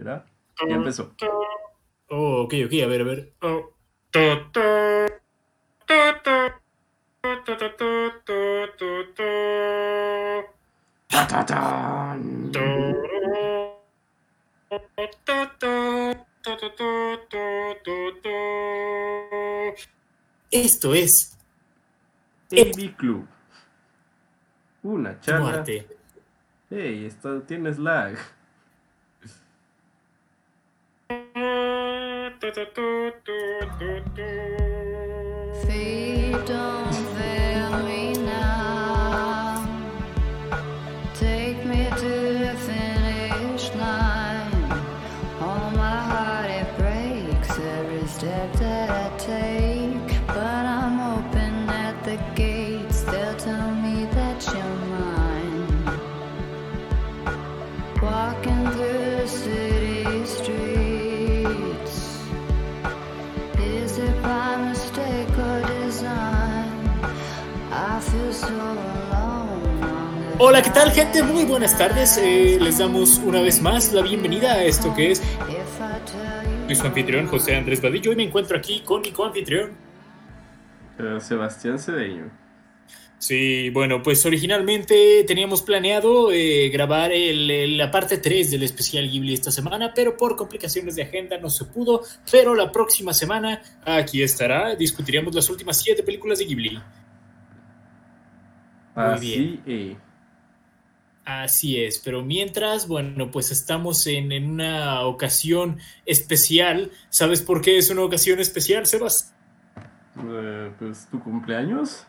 [0.00, 0.24] ¿Verdad?
[0.66, 1.14] Ya empezó.
[2.08, 3.32] Oh, ok, ok, a ver, a ver.
[3.42, 3.70] Oh.
[20.50, 21.38] Esto es
[22.50, 23.28] AB Club.
[24.82, 25.40] Una charla.
[25.42, 25.86] Muerte.
[26.70, 28.16] Hey, esto tienes lag.
[35.62, 36.99] Freedom.
[70.42, 71.22] Hola, ¿qué tal, gente?
[71.22, 72.16] Muy buenas tardes.
[72.16, 75.22] Eh, les damos una vez más la bienvenida a esto que es.
[76.66, 79.72] Soy su anfitrión, José Andrés Vadillo, y me encuentro aquí con mi coanfitrión.
[81.20, 82.30] Sebastián Cedeño.
[83.18, 89.34] Sí, bueno, pues originalmente teníamos planeado eh, grabar el- la parte 3 del especial Ghibli
[89.34, 92.02] esta semana, pero por complicaciones de agenda no se pudo.
[92.32, 96.80] Pero la próxima semana aquí estará, discutiremos las últimas 7 películas de Ghibli.
[98.94, 99.96] Así, eh.
[101.30, 106.90] Así es, pero mientras, bueno, pues estamos en, en una ocasión especial.
[107.08, 109.34] ¿Sabes por qué es una ocasión especial, Sebas?
[110.22, 112.04] eh, pues tu cumpleaños.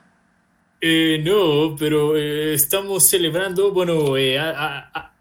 [0.82, 5.14] Eh, no, pero eh, estamos celebrando, bueno, eh, a- a- a-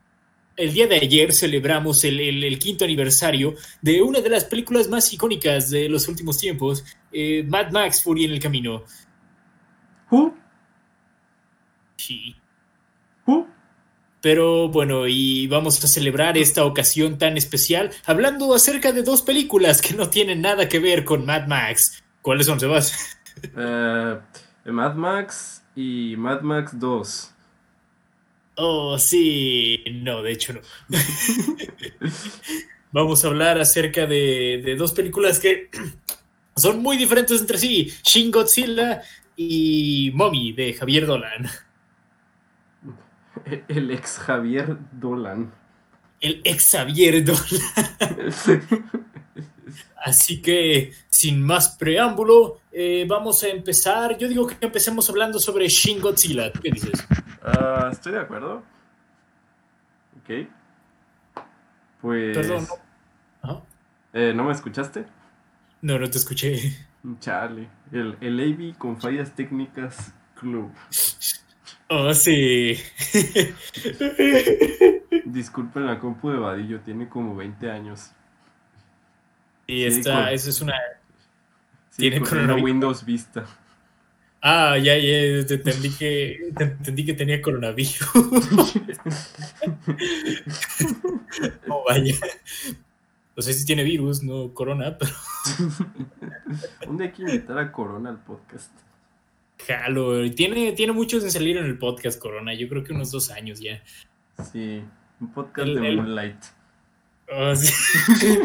[0.56, 4.88] el día de ayer celebramos el, el- el quinto aniversario de una de las películas
[4.88, 6.84] más icónicas de los últimos tiempos,
[7.46, 8.84] Mad Max Fury en el Camino.
[10.10, 10.34] ¿Who?
[11.96, 12.34] Sí.
[13.26, 13.46] ¿Who?
[14.20, 19.81] Pero bueno, y vamos a celebrar esta ocasión tan especial hablando acerca de dos películas
[19.81, 22.03] que no tienen nada que ver con Mad Max.
[22.20, 23.19] ¿Cuáles son, Sebas?
[23.56, 24.19] Eh,
[24.66, 27.31] Mad Max y Mad Max 2.
[28.56, 29.82] Oh, sí.
[29.91, 30.60] No, de hecho no.
[32.92, 35.70] Vamos a hablar acerca de, de dos películas que
[36.56, 37.91] son muy diferentes entre sí.
[38.02, 39.00] Shin Godzilla
[39.37, 41.48] y Mommy de Javier Dolan.
[43.68, 45.52] El ex Javier Dolan.
[46.20, 47.40] El ex Javier Dolan.
[50.02, 54.16] Así que, sin más preámbulo, eh, vamos a empezar.
[54.16, 56.50] Yo digo que empecemos hablando sobre Shin Godzilla.
[56.52, 57.06] ¿Tú qué dices?
[57.42, 58.62] Ah, estoy de acuerdo.
[60.20, 60.48] Ok.
[62.00, 62.36] Pues.
[62.36, 62.66] Perdón.
[63.42, 63.66] ¿no?
[64.12, 65.06] Eh, ¿No me escuchaste?
[65.82, 66.76] No, no te escuché.
[67.20, 67.68] Chale.
[67.92, 70.72] El, el AB con fallas técnicas club.
[71.92, 72.78] Oh, sí.
[75.24, 78.12] Disculpen la compu de Vadillo, tiene como 20 años.
[79.66, 80.74] Y esta, eso es una.
[81.90, 82.62] Sí, Tiene coronavirus.
[82.62, 83.44] Windows Vista.
[84.40, 88.08] Ah, ya, ya, te entendí que, te entendí que tenía coronavirus.
[91.68, 92.14] oh, vaya.
[93.36, 95.10] No sé si tiene virus, no corona, pero
[96.88, 98.70] Un día hay que invitar a Corona al podcast.
[99.66, 100.31] Jalo.
[100.32, 102.54] Tiene, tiene muchos de salir en el podcast Corona.
[102.54, 103.82] Yo creo que unos dos años ya.
[104.53, 104.82] Sí,
[105.21, 106.44] un podcast El- de el- Moonlight.
[107.32, 107.72] Oh, sí.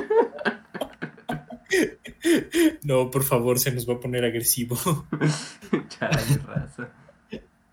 [2.84, 4.78] No, por favor, se nos va a poner agresivo.
[5.90, 6.90] Chale, raza.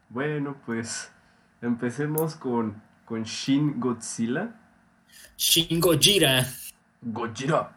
[0.08, 1.12] Bueno, pues
[1.60, 4.54] empecemos con, con Shin Godzilla.
[5.36, 6.46] Shin Gojira.
[7.02, 7.76] Gojira.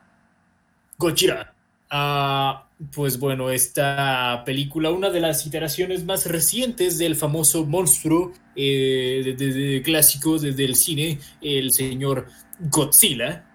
[0.98, 1.54] Gojira.
[1.90, 9.22] Ah, pues bueno, esta película, una de las iteraciones más recientes del famoso monstruo eh,
[9.24, 12.28] de, de- de- clásico de- del cine, el señor
[12.60, 13.46] Godzilla.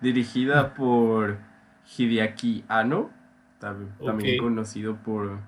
[0.00, 1.38] Dirigida por
[1.96, 3.10] Hideaki Anno,
[3.60, 5.40] tam- también conocido por,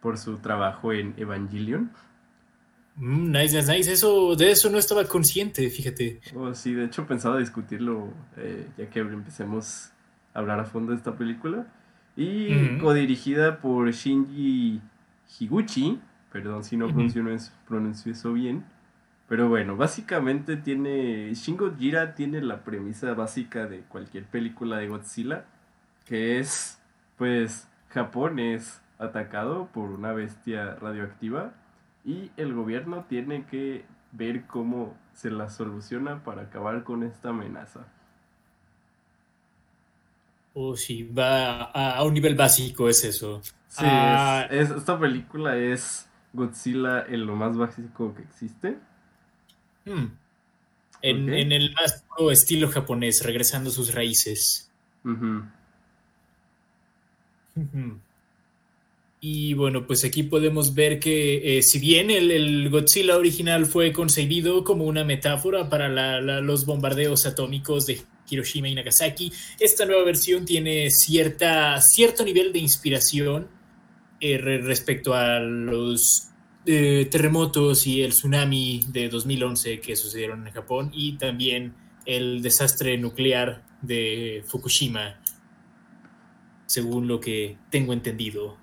[0.00, 1.90] por su trabajo en Evangelion.
[2.96, 3.92] Mm, nice, nice, nice.
[3.92, 6.20] Eso, de eso no estaba consciente, fíjate.
[6.34, 9.90] Oh, sí, de hecho pensaba discutirlo eh, ya que empecemos
[10.34, 11.66] hablar a fondo de esta película.
[12.16, 12.78] Y Ujú.
[12.86, 14.80] codirigida por Shinji
[15.40, 16.00] Higuchi,
[16.30, 16.94] perdón si no Ujú.
[16.94, 18.64] pronuncio, eso- pronuncio eso bien.
[19.28, 21.32] Pero bueno, básicamente tiene.
[21.34, 25.44] Shin Gojira tiene la premisa básica de cualquier película de Godzilla,
[26.04, 26.78] que es,
[27.16, 31.52] pues, Japón es atacado por una bestia radioactiva
[32.04, 37.86] y el gobierno tiene que ver cómo se la soluciona para acabar con esta amenaza.
[40.54, 43.40] Oh, sí, va a, a un nivel básico, es eso.
[43.68, 44.46] Sí, Ah.
[44.50, 48.76] es- es- esta película es Godzilla en lo más básico que existe.
[49.86, 50.06] Hmm.
[51.00, 54.70] En, en el más puro estilo japonés, regresando a sus raíces.
[59.20, 63.92] Y bueno, pues aquí podemos ver que eh, si bien el, el Godzilla original fue
[63.92, 69.84] concebido como una metáfora para la- la- los bombardeos atómicos de Hiroshima y Nagasaki, esta
[69.86, 73.48] nueva versión tiene cierta, cierto nivel de inspiración
[74.20, 76.28] eh, re- respecto a los
[76.66, 81.74] eh, terremotos y el tsunami de 2011 que sucedieron en Japón y también
[82.06, 85.20] el desastre nuclear de Fukushima,
[86.66, 88.56] según lo que tengo entendido.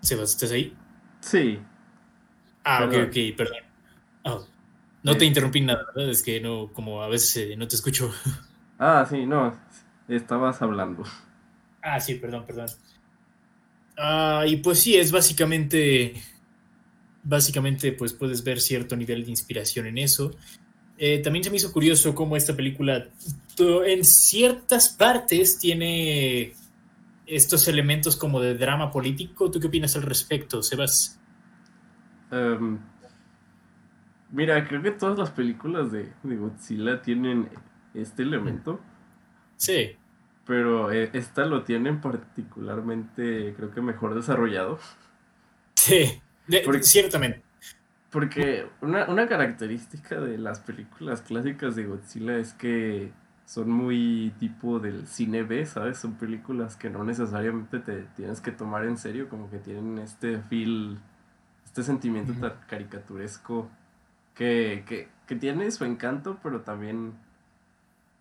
[0.00, 0.74] Sebas, ¿estás ahí?
[1.20, 1.58] Sí,
[2.64, 3.08] Ah, ok, Perdón.
[3.08, 3.56] ok, perdón.
[4.24, 4.38] Ah,
[5.02, 6.10] no te interrumpí nada, ¿verdad?
[6.10, 8.12] Es que no, como a veces eh, no te escucho.
[8.78, 9.56] Ah, sí, no,
[10.08, 11.04] estabas hablando.
[11.82, 12.66] Ah, sí, perdón, perdón.
[13.96, 16.14] Ah, y pues sí, es básicamente,
[17.22, 20.32] básicamente, pues puedes ver cierto nivel de inspiración en eso.
[20.98, 23.08] Eh, también se me hizo curioso cómo esta película
[23.58, 26.54] en ciertas partes tiene
[27.26, 29.50] estos elementos como de drama político.
[29.50, 31.18] ¿Tú qué opinas al respecto, Sebas?
[32.30, 32.78] Em,
[34.32, 37.48] mira, creo que todas las películas de, de Godzilla tienen
[37.94, 38.80] este elemento,
[39.56, 39.96] Sí,
[40.44, 44.78] pero eh, esta lo tiene particularmente, creo que mejor desarrollado.
[45.76, 47.42] sí, de- Porque- ciertamente.
[48.10, 53.10] Porque una, una característica de las películas clásicas de Godzilla es que
[53.46, 55.96] son muy tipo del cine B, ¿sabes?
[55.98, 60.38] Son películas que no necesariamente te tienes que tomar en serio, como que tienen este
[60.40, 60.98] feel,
[61.64, 63.70] este sentimiento tan caricaturesco
[64.34, 67.14] que, que, que tiene su encanto, pero también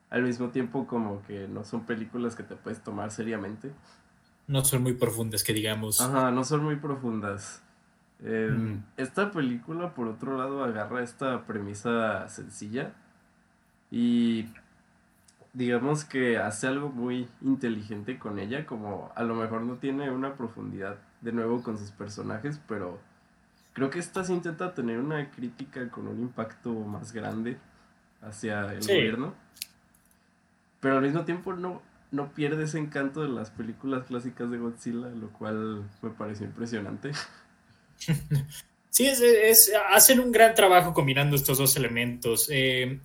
[0.10, 3.72] al mismo tiempo como que no son películas que te puedes tomar seriamente.
[4.48, 6.02] No son muy profundas, que digamos.
[6.02, 7.63] Ajá, no son muy profundas.
[8.24, 8.84] Eh, Mm.
[8.98, 12.94] Esta película, por otro lado, agarra esta premisa sencilla
[13.90, 14.48] y
[15.54, 20.36] digamos que hace algo muy inteligente con ella, como a lo mejor no tiene una
[20.36, 23.00] profundidad de nuevo con sus personajes, pero
[23.73, 27.57] creo que esta sí intenta tener una crítica con un impacto más grande
[28.21, 28.94] hacia el Sí.
[28.94, 29.33] gobierno,
[30.79, 31.81] pero al mismo tiempo no,
[32.12, 37.12] no pierde ese encanto de las películas clásicas de Godzilla, lo cual me pareció impresionante.
[38.94, 42.47] Sí, es, es- hacen un gran trabajo combinando estos dos elementos.
[42.51, 43.00] Eh,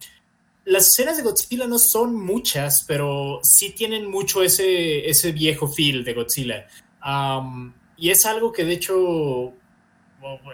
[0.64, 6.02] las escenas de Godzilla no son muchas, pero sí tienen mucho ese, ese viejo feel
[6.02, 6.66] de Godzilla.
[7.00, 9.52] Am, y es algo que de hecho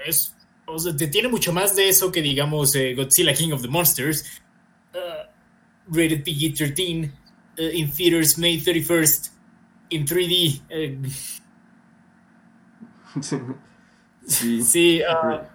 [0.07, 0.35] es,
[0.67, 3.69] o sea, te- tiene mucho más de eso que digamos eh, Godzilla King of the
[3.69, 4.25] Monsters.
[4.95, 5.27] uh,
[5.89, 7.11] rated PG-13
[7.59, 9.31] uh, in theaters May 31st
[9.91, 10.63] in 3D.
[10.71, 10.99] eh,
[13.21, 13.39] sí.
[14.65, 15.49] Sí, ah,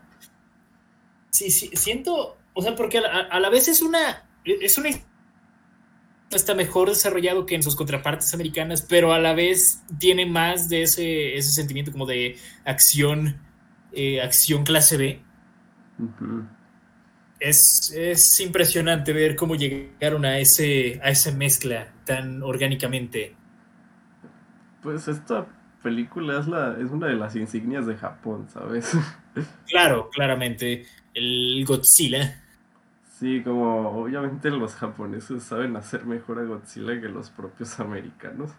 [1.32, 4.90] sí, sí, siento, o sea, porque a la, a la vez es una, es una
[6.32, 10.82] está mejor desarrollado que en sus contrapartes americanas, pero a la vez tiene más de
[10.84, 13.40] ese, ese sentimiento como de acción,
[13.92, 15.22] eh, acción clase B.
[17.40, 23.36] Es, es impresionante ver cómo llegaron a ese, a esa mezcla tan orgánicamente.
[24.82, 25.48] Pues esta
[25.84, 28.92] película es, la, es una de las insignias de Japón, ¿sabes?
[29.68, 32.42] Claro, claramente, el Godzilla.
[33.20, 38.52] Sí, como obviamente los japoneses saben hacer mejor a Godzilla que los propios americanos.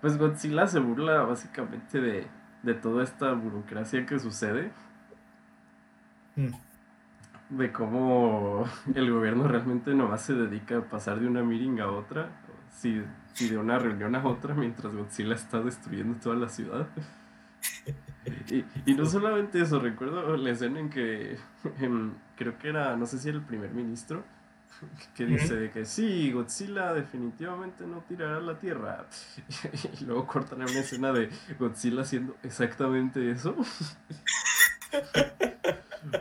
[0.00, 2.26] Pues Godzilla se burla básicamente de,
[2.62, 4.72] de toda esta burocracia que sucede,
[6.36, 6.52] Mm.
[7.50, 8.64] de cómo
[8.94, 12.30] el gobierno realmente nomás se dedica a pasar de una meeting a otra,
[12.70, 13.02] si,
[13.34, 16.88] si de una reunión a otra, mientras Godzilla está destruyendo toda la ciudad.
[18.50, 21.36] Y, y no solamente eso, recuerdo la escena en que
[22.36, 24.24] creo que era, no sé si era el primer ministro,
[25.14, 29.06] que dice de que sí, Godzilla definitivamente no tirará la Tierra.
[30.00, 33.56] Y luego cortan a una escena de Godzilla haciendo exactamente eso.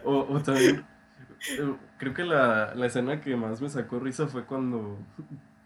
[0.05, 0.85] O, o también,
[1.51, 4.97] eh, creo que la, la escena que más me sacó risa fue cuando,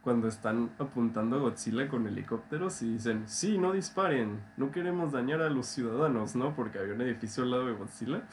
[0.02, 5.42] cuando están apuntando a Godzilla con helicópteros y dicen, sí, no disparen, no queremos dañar
[5.42, 6.56] a los ciudadanos, ¿no?
[6.56, 8.24] Porque había un edificio al lado de Godzilla.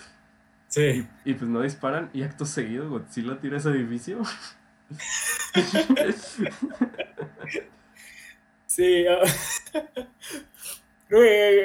[0.73, 1.07] Sí.
[1.26, 4.23] Y, pues no disparan y acto seguido Godzilla tira ese edificio.
[8.67, 9.21] Sí, ah,
[11.09, 11.21] Creo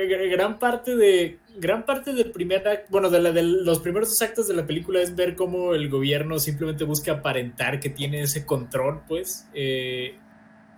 [0.10, 4.10] que gran parte de gran parte del primer acto, bueno, de, la, de, los primeros
[4.10, 8.24] dos actos de la película es ver cómo el gobierno simplemente busca aparentar que tiene
[8.24, 10.16] ese control, pues, eh,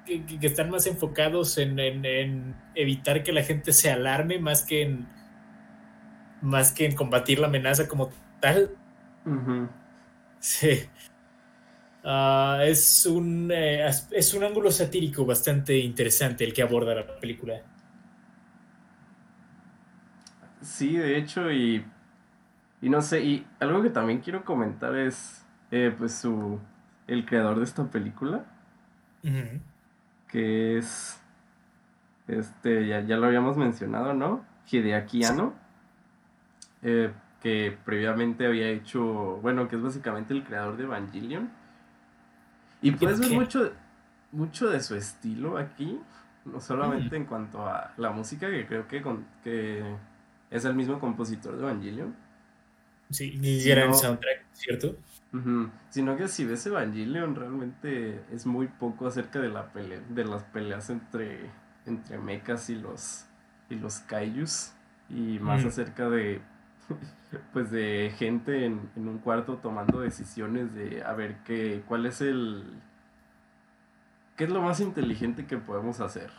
[0.06, 4.64] que, que, están más enfocados en, en, en, evitar que la gente se alarme más
[4.64, 5.08] que en
[6.42, 8.72] más que en combatir la amenaza como tal.
[9.26, 9.70] Uh -huh.
[10.40, 10.90] Sí.
[12.04, 17.62] Uh, es, un, eh, es un ángulo satírico bastante interesante el que aborda la película.
[20.62, 21.86] Sí, de hecho, y,
[22.82, 26.60] y no sé, y algo que también quiero comentar es, eh, pues, su,
[27.08, 28.46] el creador de esta película,
[29.24, 29.62] uh -huh.
[30.28, 31.22] que es,
[32.28, 34.46] este, ya, ya lo habíamos mencionado, ¿no?
[34.72, 35.69] Hideaki Anno, sí.
[36.82, 39.04] Eh, que previamente había hecho,
[39.42, 41.50] bueno, que es básicamente el creador de Evangelion.
[42.82, 43.72] Y puedes ver mucho,
[44.32, 46.00] mucho de su estilo aquí,
[46.46, 47.22] no solamente Mm.
[47.22, 49.84] en cuanto a la música, que creo que, con, que
[50.50, 52.16] es el mismo compositor de Evangelion.
[53.10, 54.96] Sí, ni siquiera el soundtrack, ¿cierto?
[55.90, 60.44] Sino que si ves Evangelion, realmente es muy poco acerca de la pelea, de las
[60.44, 61.50] peleas entre,
[61.86, 63.26] entre mechas y los,
[63.70, 64.74] y los kaijus.
[65.10, 65.68] Y más Mm.
[65.68, 66.40] acerca de
[67.54, 72.22] pues de gente en, en un cuarto tomando decisiones de a ver qué, cuál es
[72.22, 72.64] el
[74.36, 76.30] qué es lo más inteligente que podemos hacer.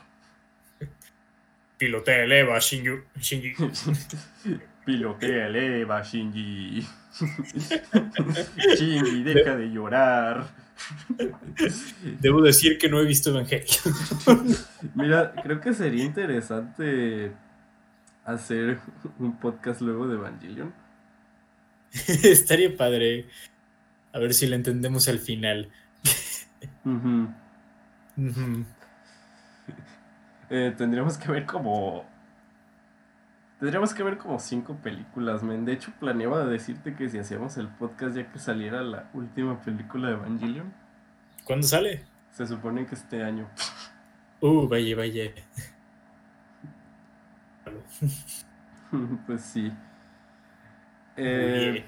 [1.78, 3.54] Pilotea el Eva, Shinju, Shinji.
[4.84, 6.86] Pilotea el Eva, Shinji.
[8.76, 10.46] Shinji, deja de llorar.
[12.20, 14.56] Debo decir que no he visto Evangelion.
[14.94, 17.32] Mira, creo que sería interesante
[18.24, 18.80] hacer
[19.18, 20.72] un podcast luego de Evangelion.
[21.92, 23.26] Estaría padre.
[24.12, 25.70] A ver si lo entendemos al final.
[26.84, 27.34] Uh -huh.
[28.16, 28.64] Uh -huh.
[30.50, 32.04] eh, tendríamos que ver como.
[33.58, 35.64] Tendríamos que ver como cinco películas, men.
[35.64, 40.08] De hecho, planeaba decirte que si hacíamos el podcast ya que saliera la última película
[40.08, 40.72] de Evangelion.
[41.44, 42.04] ¿Cuándo sale?
[42.32, 43.48] Se supone que este año.
[44.42, 45.30] Uh, vaya, vaya.
[49.26, 49.72] pues sí.
[51.16, 51.84] Eh.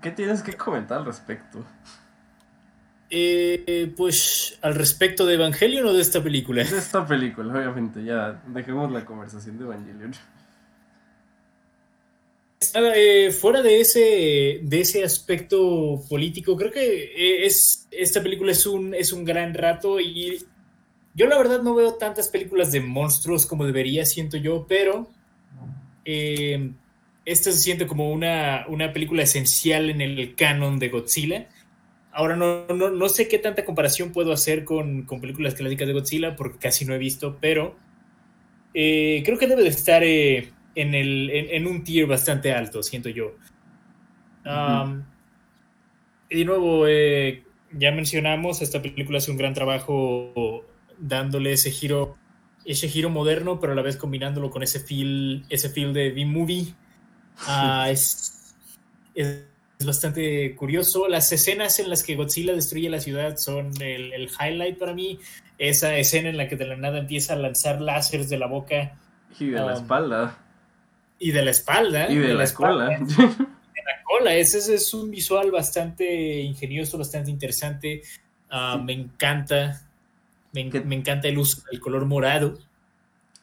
[0.00, 1.64] ¿Qué tienes que comentar al respecto?
[3.10, 6.62] Eh, pues al respecto de Evangelion o de esta película.
[6.62, 8.04] De esta película, obviamente.
[8.04, 10.12] Ya dejemos la conversación de Evangelion.
[12.74, 18.94] Eh, fuera de ese, de ese aspecto político, creo que es, esta película es un,
[18.94, 20.38] es un gran rato y
[21.20, 25.10] yo la verdad no veo tantas películas de monstruos como debería, siento yo, pero
[26.06, 26.70] eh,
[27.26, 31.46] esta se siente como una, una película esencial en el canon de Godzilla.
[32.10, 35.92] Ahora no, no, no sé qué tanta comparación puedo hacer con, con, películas clásicas de
[35.92, 37.76] Godzilla porque casi no he visto, pero
[38.72, 42.82] eh, creo que debe de estar eh, en, el, en, en, un tier bastante alto,
[42.82, 43.34] siento yo.
[44.46, 45.04] Um, uh -huh.
[46.30, 50.64] Y de nuevo, eh, ya mencionamos, esta película hace un gran trabajo
[51.00, 52.16] dándole ese giro,
[52.64, 56.74] ese giro moderno, pero a la vez combinándolo con ese feel, ese feel de B-movie.
[57.48, 58.54] Uh, es,
[59.14, 59.46] es,
[59.78, 61.08] es, bastante curioso.
[61.08, 65.18] Las escenas en las que Godzilla destruye la ciudad son el, el, highlight para mí.
[65.56, 68.98] Esa escena en la que de la nada empieza a lanzar láseres de la boca.
[69.38, 70.38] Y de um, la espalda.
[71.18, 72.10] Y de la espalda.
[72.10, 72.88] Y de, de la, la cola.
[72.98, 74.34] de la cola.
[74.34, 78.02] Ese, es un visual bastante ingenioso, bastante interesante.
[78.52, 78.84] Uh, sí.
[78.84, 79.80] Me encanta.
[80.52, 82.58] Me, me, encanta el uso del color morado.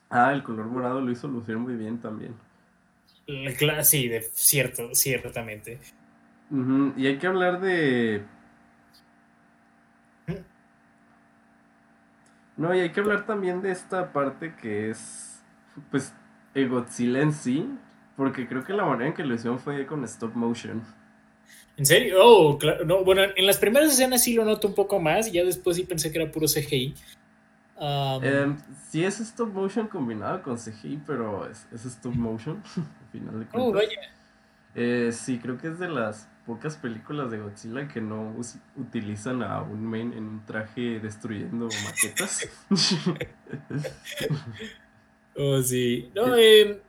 [0.10, 2.34] Ah, el color morado lo hizo lucir muy bien también.
[3.84, 5.80] Sí, de, cierto, ciertamente.
[6.50, 6.94] Uh -huh.
[6.96, 8.24] Y hay que hablar de.
[12.56, 15.44] No, y hay que hablar también de esta parte que es.
[15.92, 16.14] Pues.
[16.54, 17.70] El Godzilla en sí.
[18.16, 20.82] Porque creo que la manera en que lo hicieron fue con stop motion.
[21.78, 22.18] ¿En serio?
[22.22, 22.86] Oh, claro.
[22.86, 25.28] No, bueno, en las primeras escenas sí lo noto un poco más.
[25.28, 26.96] Y ya después sí pensé que era puro CGI.
[27.80, 28.56] Um, eh,
[28.90, 32.64] sí es stop motion combinado con CGI, pero es, es stop motion.
[32.76, 33.56] al final de cuentas.
[33.56, 34.00] Oh, vaya.
[34.74, 38.34] Eh, sí, creo que es de las pocas películas de Godzilla que no
[38.76, 42.48] utilizan a un men en un traje destruyendo maquetas.
[45.36, 46.12] oh, sí.
[46.16, 46.82] No, eh,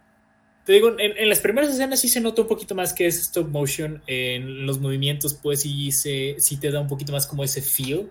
[0.68, 3.18] te digo, en, en, las primeras escenas sí se nota un poquito más que es
[3.18, 4.02] stop motion.
[4.06, 8.10] En los movimientos, pues sí, se, sí te da un poquito más como ese feel.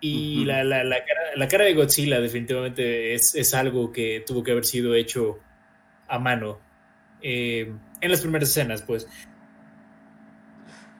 [0.00, 0.46] Y uh -huh.
[0.46, 4.52] la, la, la, cara, la, cara, de Godzilla definitivamente es, es, algo que tuvo que
[4.52, 5.40] haber sido hecho
[6.06, 6.60] a mano
[7.20, 9.08] eh, en las primeras escenas, pues.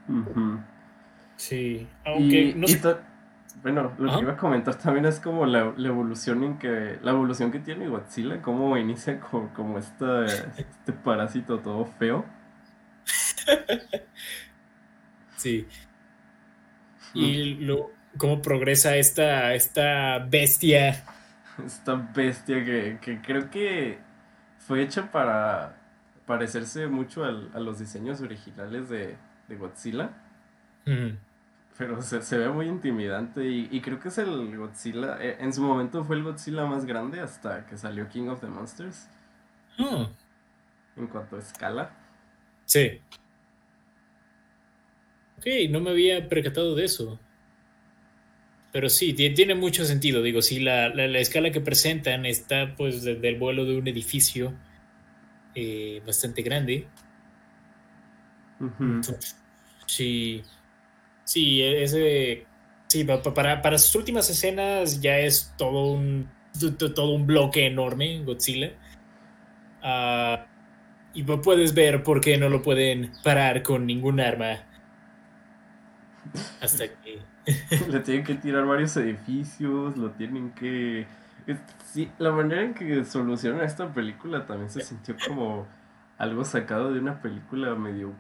[0.09, 0.65] Uh -huh.
[1.37, 2.81] Sí, aunque y, no y sé.
[3.63, 4.19] Bueno, lo Ajá.
[4.19, 7.59] que iba a comentar también es como la, la evolución en que, la evolución que
[7.59, 12.25] tiene Godzilla, cómo inicia como, como esta, este parásito todo feo.
[15.37, 15.67] Sí.
[17.15, 21.03] Y lo, cómo progresa esta, esta bestia.
[21.67, 23.99] Esta bestia que, que creo que
[24.61, 25.77] fue hecha para
[26.27, 29.17] parecerse mucho al- a los diseños originales de,
[29.49, 30.11] de Godzilla.
[30.87, 31.17] Mm.
[31.79, 35.53] Pero se, se ve muy intimidante y, y creo que es el Godzilla, eh, en
[35.53, 39.09] su momento fue el Godzilla más grande hasta que salió King of the Monsters
[39.79, 40.09] Ah,
[40.97, 41.91] en cuanto a escala.
[42.65, 43.01] sí.
[45.37, 47.21] Ok, no me había percatado de eso.
[48.73, 50.23] Pero sí, ti- tiene mucho sentido.
[50.23, 53.87] Digo, sí, la, la- la escala que presentan está pues desde el vuelo de un
[53.89, 54.55] edificio
[55.55, 56.89] eh, bastante grande.
[58.61, 59.37] Entonces,
[59.87, 60.43] Sí,
[61.25, 62.47] sí, ese,
[62.89, 67.15] sí, pa- pa- para, para sus últimas escenas ya es todo un, to- to- todo
[67.15, 68.73] un bloque enorme, Godzilla.
[69.83, 70.47] Ah,
[71.15, 74.61] y pu- puedes ver por qué no lo pueden parar con ningún arma.
[76.61, 77.23] Hasta que...
[77.89, 81.07] Le tienen que tirar varios edificios, lo tienen que...
[81.93, 85.67] Sí, la manera en que solucionan esta película también se sintió como
[86.17, 88.15] algo sacado de una película medio,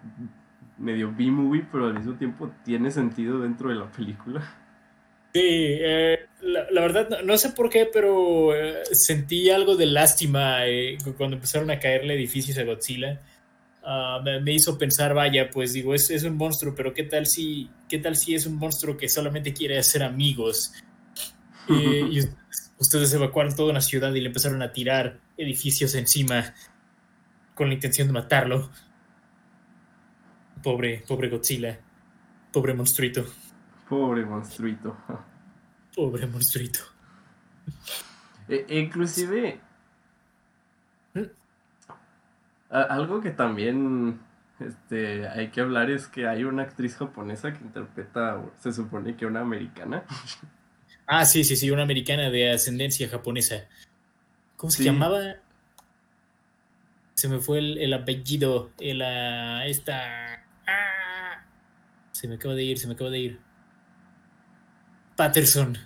[0.82, 4.40] medio B-movie, pero al mismo tiempo tiene sentido dentro de la película.
[5.34, 9.86] Sí, eh, la, la verdad no, no sé por qué, pero eh, sentí algo de
[9.86, 13.20] lástima eh, cu- cuando empezaron a caerle edificios a Godzilla.
[13.84, 17.26] Ah, me, me hizo pensar, vaya, pues digo, es, es un monstruo, pero ¿qué tal
[17.26, 20.72] si, qué tal si es un monstruo que solamente quiere hacer amigos?
[21.68, 22.18] Eh, y
[22.78, 26.52] ustedes evacuaron toda una ciudad y le empezaron a tirar edificios encima
[27.54, 28.68] con la intención de matarlo.
[30.62, 31.78] Pobre, pobre Godzilla.
[32.52, 33.24] Pobre monstruito.
[33.88, 34.96] Pobre monstruito.
[35.94, 36.80] Pobre monstruito.
[38.48, 39.60] E- e inclusive
[42.70, 44.18] algo que también
[44.58, 49.26] este, hay que hablar es que hay una actriz japonesa que interpreta, se supone que
[49.26, 50.04] una americana.
[51.06, 53.66] Ah, sí, sí, sí, una americana de ascendencia japonesa.
[54.56, 54.84] ¿Cómo se Sí.
[54.84, 55.34] llamaba?
[57.14, 58.70] Se me fue el, el apellido.
[58.80, 60.31] El, ah, esta.
[62.22, 63.40] Se me acaba de ir, se me acaba de ir.
[65.16, 65.76] Patterson.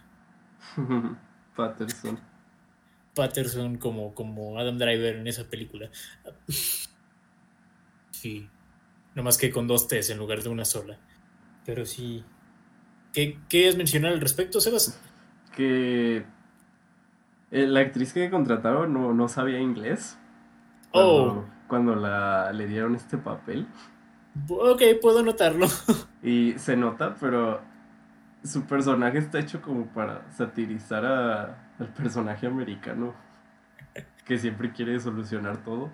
[1.57, 2.21] Patterson.
[3.15, 5.89] Patterson como, como Adam Driver en esa película.
[8.11, 8.51] Sí.
[9.15, 10.99] No más que con dos T's en lugar de una sola.
[11.65, 12.23] Pero sí.
[13.15, 15.01] ¿Qué quieres mencionar al respecto, Sebas?
[15.55, 16.19] Que
[17.51, 20.19] eh, la actriz que contrataron no, no sabía inglés.
[20.93, 23.67] Oh, Cuando, cuando la, le dieron este papel.
[24.49, 25.67] Ok, puedo notarlo.
[26.23, 27.61] Y se nota, pero
[28.43, 33.15] su personaje está hecho como para satirizar a- al personaje americano
[34.25, 35.93] que siempre quiere solucionar todo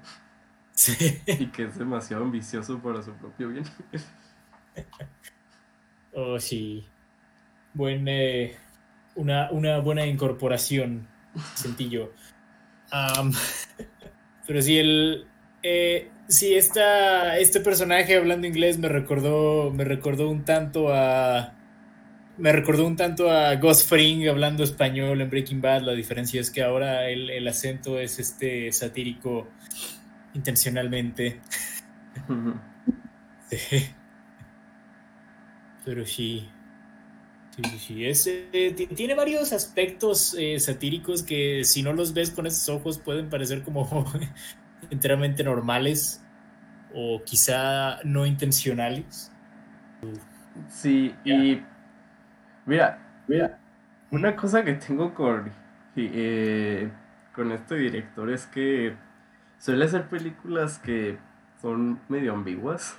[0.73, 1.21] Sí.
[1.27, 3.65] y que es demasiado ambicioso para su propio bien.
[6.15, 6.87] Oh, sí.
[7.75, 8.57] Buen, eh,
[9.15, 11.07] una, una buena incorporación,
[11.55, 12.11] sentí yo.
[14.47, 15.27] Pero sí, el.
[15.63, 19.71] Eh, sí, esta, este personaje hablando inglés me recordó.
[19.71, 21.55] Me recordó un tanto a.
[22.39, 25.83] Me recordó un tanto a Ghost Fring hablando español en Breaking Bad.
[25.83, 29.49] La diferencia es que ahora el, el acento es este satírico
[30.35, 31.41] intencionalmente.
[33.51, 33.87] Sí.
[35.85, 36.49] Pero sí.
[37.57, 38.07] Sí, sí.
[38.07, 42.69] Es, eh, ti- tiene varios aspectos eh, satíricos que si no los ves con esos
[42.71, 44.11] ojos pueden parecer como
[44.93, 46.23] enteramente normales
[46.95, 49.33] o quizá no intencionales.
[50.69, 51.63] Sí, y
[52.67, 53.59] mira, mira,
[54.11, 55.53] una cosa que tengo con,
[55.97, 56.91] eh,
[57.35, 58.97] con este director es que
[59.59, 61.19] suele hacer películas que
[61.61, 62.97] son medio ambiguas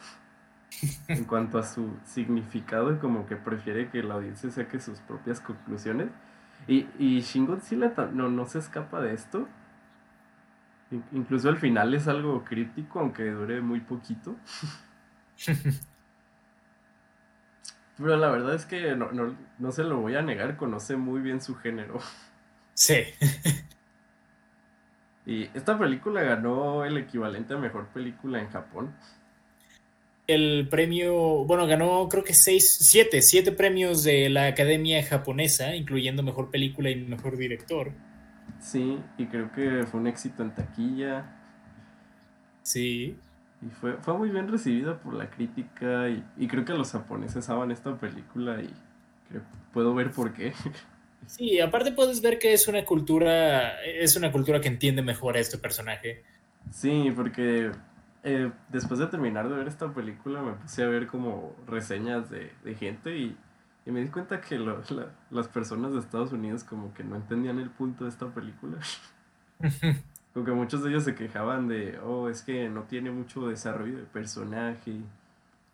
[1.08, 5.40] en cuanto a su significado y como que prefiere que la audiencia saque sus propias
[5.40, 6.10] conclusiones.
[6.68, 9.48] Y, y Shin Godzilla ta- no, no se escapa de esto.
[10.94, 14.36] In- Incluso al final es algo crítico, aunque dure muy poquito.
[17.98, 21.22] Pero la verdad es que no, no, no se lo voy a negar, conoce muy
[21.22, 22.00] bien su género.
[22.76, 23.04] Sí.
[25.26, 28.94] Y esta película ganó el equivalente a mejor película en Japón.
[30.28, 36.24] El premio, bueno, ganó creo que seis, siete, siete premios de la Academia Japonesa, incluyendo
[36.24, 37.92] mejor película y mejor director.
[38.64, 41.26] Sí, y creo que fue un éxito en taquilla.
[42.62, 43.18] Sí.
[43.62, 46.10] Y fue, fue muy bien recibida por la crítica.
[46.10, 48.62] Y, y creo que los japoneses aman esta película.
[48.62, 48.74] Y
[49.74, 50.54] puedo ver por qué.
[51.26, 55.40] Sí, aparte puedes ver que es una cultura, es una cultura que entiende mejor a
[55.40, 56.22] este personaje.
[56.70, 57.72] Sí, porque
[58.26, 62.52] eh, después de terminar de ver esta película me puse a ver como reseñas de,
[62.66, 63.38] de gente y,
[63.86, 67.16] y me di cuenta que lo- la- las personas de Estados Unidos como que no
[67.16, 68.78] entendían el punto de esta película.
[70.34, 73.98] Como que muchos de ellos se quejaban de, oh, es que no tiene mucho desarrollo
[73.98, 75.00] de personaje.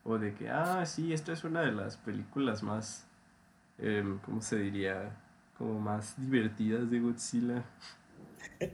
[0.04, 3.08] O de que, ah, sí, esta es una de las películas más,
[3.78, 5.16] em, ¿cómo se diría?
[5.58, 7.64] Como más divertidas de Godzilla.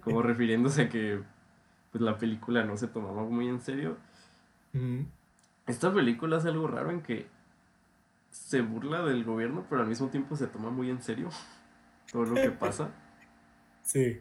[0.02, 1.22] Como refiriéndose a que
[1.92, 3.98] pues la película no se tomaba muy en serio.
[5.68, 7.28] Esta película es algo raro en que
[8.36, 11.30] se burla del gobierno, pero al mismo tiempo se toma muy en serio
[12.12, 12.90] todo lo que pasa.
[13.84, 14.20] Sí.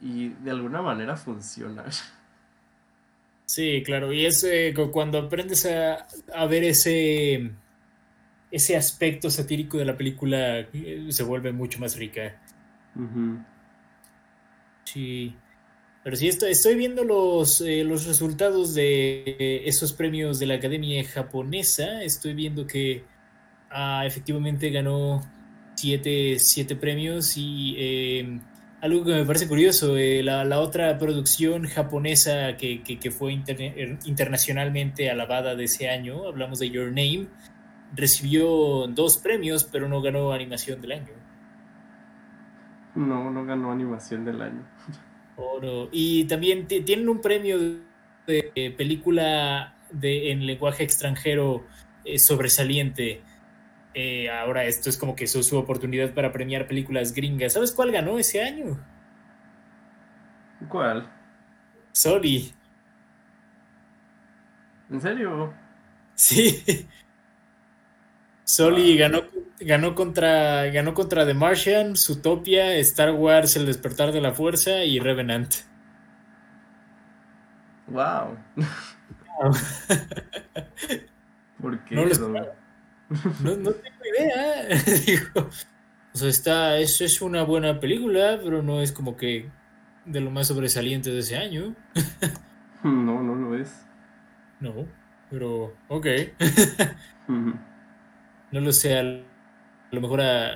[0.00, 1.84] Y de alguna manera funciona.
[3.44, 4.12] Sí, claro.
[4.12, 7.50] Y es eh, cu- cuando aprendes a, a ver ese,
[8.50, 12.40] ese aspecto satírico de la película, eh, se vuelve mucho más rica.
[14.84, 15.34] Sí.
[16.02, 20.54] Pero sí, estoy, estoy viendo los, eh, los resultados de eh, esos premios de la
[20.54, 22.02] Academia Japonesa.
[22.02, 23.04] Estoy viendo que
[23.70, 25.20] ah, efectivamente ganó
[25.74, 28.40] siete, siete premios y eh,
[28.80, 33.98] algo que me parece curioso, eh, la, la otra producción japonesa que, que- fue er,
[34.06, 37.28] internacionalmente alabada de ese año, hablamos de Your Name,
[37.94, 41.12] recibió dos premios, pero no ganó animación del año.
[42.94, 44.62] No, no ganó animación del año.
[45.40, 45.88] Oro.
[45.92, 47.58] Y también ti- tienen un premio
[48.26, 51.66] de película de, en lenguaje extranjero
[52.04, 53.22] eh, sobresaliente.
[53.94, 57.54] Eh, ahora esto es como que su, su oportunidad para premiar películas gringas.
[57.54, 58.78] ¿Sabes cuál ganó ese año?
[60.68, 61.10] ¿Cuál?
[61.92, 62.52] Sony.
[64.90, 65.54] ¿En serio?
[66.14, 66.88] Sí.
[68.44, 69.22] Sony ganó,
[69.60, 74.98] ganó, contra, ganó contra The Martian, Zootopia, Star Wars, El Despertar de la Fuerza y
[74.98, 75.54] Revenant.
[77.88, 78.38] Wow.
[81.60, 81.94] ¿Por qué?
[81.94, 84.68] No tengo idea.
[85.06, 85.48] Digo,
[86.12, 89.50] o sea, está, es, es una buena película, pero no es como que
[90.04, 91.74] de lo más sobresaliente de ese año.
[92.82, 93.86] No, no lo es.
[94.58, 94.86] No,
[95.28, 96.06] pero ok.
[98.50, 99.22] No lo sé.
[99.90, 100.54] A lo mejor a-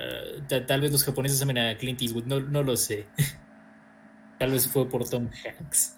[0.48, 3.06] ta- tal vez los japoneses amen a Clint Eastwood, no, no lo sé.
[4.38, 5.96] Tal vez fue por Tom Hanks.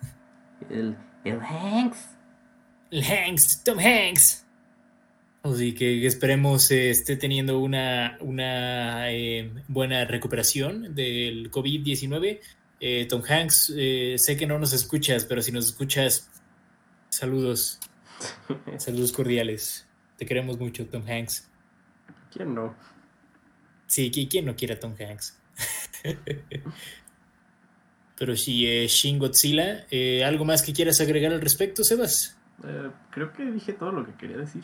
[0.71, 0.95] El,
[1.25, 1.99] el Hanks.
[2.91, 4.45] El Hanks, Tom Hanks.
[5.43, 12.41] Así que esperemos eh, esté teniendo una, una eh, buena recuperación del COVID-19.
[12.81, 13.73] Eh, Tom Hanks,
[14.17, 16.29] sé que no nos escuchas, pero si nos escuchas,
[17.09, 17.79] saludos,
[18.79, 19.87] saludos cordiales.
[20.19, 21.49] Te queremos mucho, Tom Hanks.
[22.33, 22.75] ¿Quién no?
[23.87, 25.39] Sí, ¿qui- ¿quién no quiere a Tom Hanks?
[28.19, 32.37] pero sí, eh, Shin Godzilla, eh, ¿algo más que quieras agregar al respecto, Sebas?
[32.65, 34.63] Eh, creo que dije todo lo que quería decir.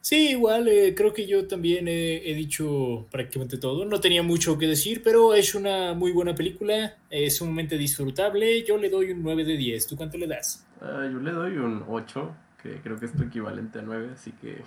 [0.00, 3.84] Sí, igual, eh, creo que yo también he, he dicho prácticamente todo.
[3.84, 8.62] No tenía mucho que decir, pero es una muy buena película, es sumamente disfrutable.
[8.62, 9.86] Yo le doy un 9 de 10.
[9.86, 10.64] ¿Tú cuánto le das?
[10.80, 14.30] Ah, yo le doy un 8, que creo que es tu equivalente a 9, así
[14.40, 14.62] que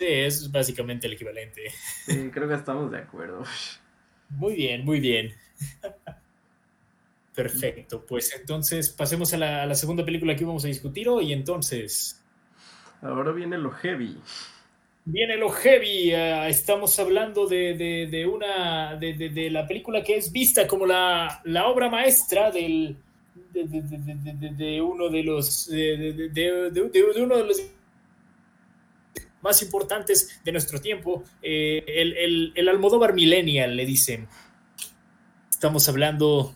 [0.00, 1.60] Sí, es básicamente el equivalente.
[2.06, 3.42] sí, creo que estamos de acuerdo.
[4.30, 5.34] Muy bien, muy bien.
[7.34, 11.32] Perfecto, pues entonces pasemos a la, a la segunda película que vamos a discutir hoy.
[11.34, 12.16] Entonces,
[13.02, 14.16] Ahora viene lo heavy.
[15.04, 20.16] Viene lo heavy, ah, estamos hablando de, de- de una de, de- la película que
[20.16, 22.96] es vista como la, la obra maestra del
[23.52, 27.62] de, uno de los de uno de los
[29.42, 34.28] más importantes de nuestro tiempo, eh, el, el- el Almodóvar Millennial, le dicen.
[35.50, 36.54] Estamos hablando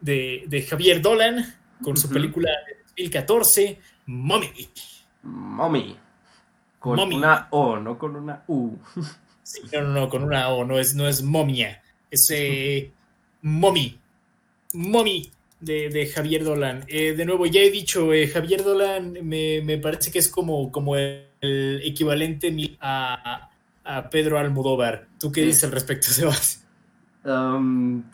[0.00, 4.68] de, de Javier Dolan con su película de 2014, Mommy.
[5.22, 5.96] Mommy.
[6.80, 7.16] Con Mommy.
[7.16, 8.76] una O, no con una U.
[9.42, 12.90] Sí, no, no, no, con una O, no es, no es momia, es eh,
[13.42, 13.98] mommy,
[14.74, 15.30] mommy
[15.60, 16.84] de, de Javier Dolan.
[16.88, 20.70] Eh, de nuevo, ya he dicho, eh, Javier Dolan me, me parece que es como,
[20.72, 23.50] como el, el equivalente a,
[23.84, 25.08] a Pedro Almodóvar.
[25.18, 26.64] ¿Tú qué dices al respecto, Sebas?
[27.24, 28.04] Um,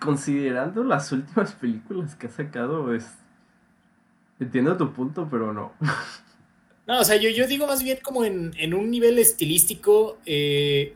[0.00, 3.06] considerando las últimas películas que ha sacado, es...
[4.40, 5.72] Entiendo tu punto, pero no.
[6.86, 10.18] No, o sea, yo, yo digo más bien como en, en un nivel estilístico.
[10.24, 10.94] eh,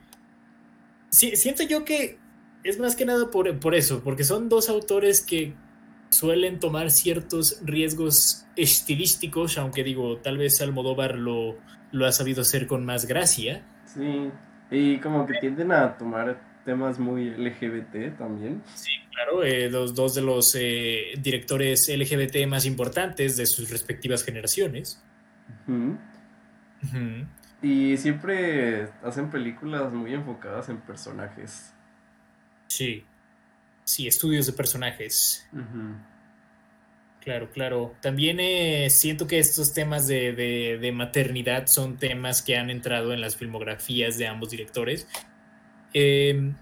[1.10, 2.21] siento yo que
[2.64, 5.54] es más que nada por, por eso, porque son dos autores que
[6.10, 11.56] suelen tomar ciertos riesgos estilísticos, aunque digo, tal vez Almodóvar lo,
[11.90, 13.64] lo ha sabido hacer con más gracia.
[13.86, 14.30] Sí,
[14.70, 18.62] Y como que tienden a tomar temas muy LGBT también.
[19.12, 25.02] Claro, eh, los dos de los eh, directores LGBT más importantes de sus respectivas generaciones.
[27.62, 31.71] Y siempre hacen películas muy enfocadas en personajes.
[32.76, 33.04] Sí.
[33.84, 35.46] Sí, estudios de personajes.
[37.20, 37.94] Claro, claro.
[38.00, 43.12] También eh, siento que estos temas de, de- de maternidad son temas que han entrado
[43.12, 45.06] en las filmografías de ambos directores.
[45.94, 46.52] Eh,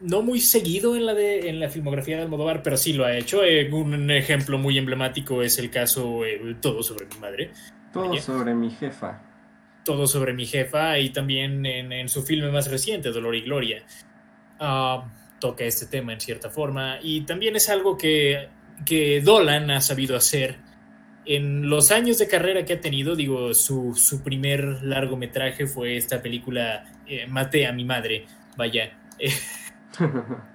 [0.00, 3.16] no muy seguido en la, de, en la filmografía de Almodóvar, pero sí lo ha
[3.16, 3.42] hecho.
[3.44, 7.50] Eh, un ejemplo muy emblemático es el caso eh, Todo sobre mi madre.
[7.92, 9.22] Todo sobre mi jefa.
[9.84, 13.82] Todo sobre mi jefa y también en, en su filme más reciente, Dolor y Gloria.
[14.60, 15.04] Ah,
[15.40, 18.48] toca este tema en cierta forma y también es algo que,
[18.84, 20.58] que Dolan ha sabido hacer
[21.24, 23.16] en los años de carrera que ha tenido.
[23.16, 28.26] Digo, su, su primer largometraje fue esta película eh, Maté a mi madre.
[28.56, 28.92] Vaya.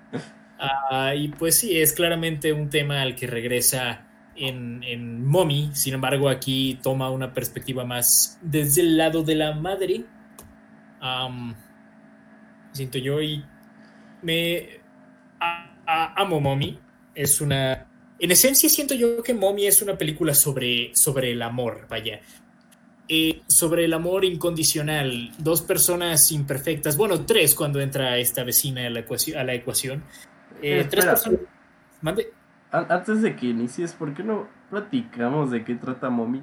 [0.57, 5.69] Ah, y pues sí, es claramente un tema al que regresa en, en Mommy.
[5.73, 10.05] Sin embargo, aquí toma una perspectiva más desde el lado de la madre.
[11.01, 11.53] Am,
[12.71, 13.43] siento yo y
[14.25, 14.79] me
[15.39, 16.77] a- a- amo Mommy.
[17.13, 17.85] Es una.
[18.19, 22.19] En esencia, siento yo que Mommy es una película sobre, sobre el amor, vaya.
[23.07, 25.31] Eh, sobre el amor incondicional.
[25.37, 29.37] Dos personas imperfectas, bueno, tres cuando entra esta vecina a la ecuación.
[29.37, 30.03] A la ecuación.
[30.61, 31.39] Eh, Eh, tres personas.
[32.01, 32.31] Mande.
[32.71, 36.41] An- Antes de que inicies, ¿por qué no platicamos de qué trata Mommy?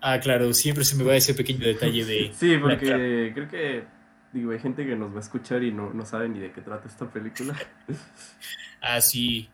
[0.00, 2.30] Ah, claro, siempre se me va ese pequeño detalle de.
[2.38, 3.84] Sí, la porque creo que
[4.34, 6.60] digo, hay gente que nos va a escuchar y no, no sabe ni de qué
[6.60, 7.54] trata esta película.
[8.82, 9.48] Así.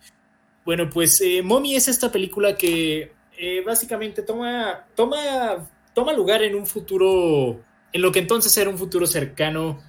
[0.64, 6.54] Bueno, pues eh, Mommy es esta película que eh, básicamente toma, toma, toma lugar en
[6.54, 7.62] un futuro,
[7.92, 9.80] en lo que entonces era un futuro cercano,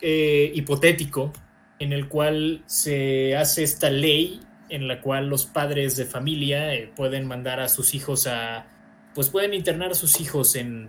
[0.00, 1.32] eh, hipotético,
[1.78, 7.26] en el cual se hace esta ley en la cual los padres de familia pueden
[7.26, 8.66] mandar a sus hijos a,
[9.14, 10.88] pues pueden internar a sus hijos en,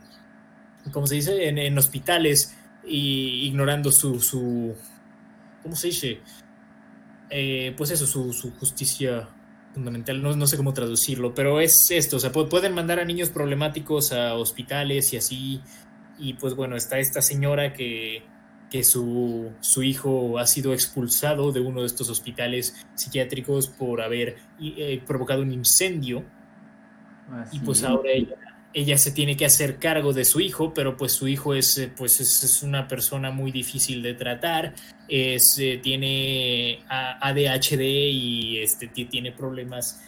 [0.92, 1.48] ¿cómo se dice?
[1.48, 4.76] En, en hospitales y ignorando su, su,
[5.62, 6.22] ¿cómo se dice?
[7.30, 9.30] Eh, pues eso, su, su justicia
[9.74, 13.06] fundamental, no, no sé cómo traducirlo, pero es esto, o sea, pu- pueden mandar a
[13.06, 15.62] niños problemáticos a hospitales y así,
[16.18, 18.28] y pues bueno, está esta señora que,
[18.70, 24.36] que su, su hijo ha sido expulsado de uno de estos hospitales psiquiátricos por haber
[24.60, 26.26] eh, provocado un incendio,
[27.54, 28.36] y pues ahora ella,
[28.74, 31.92] ella se tiene que hacer cargo de su hijo, pero pues su hijo es, eh,
[31.96, 34.74] pues es, es una persona muy difícil de tratar,
[35.08, 40.02] es, eh, tiene ADHD y este, ti- tiene problemas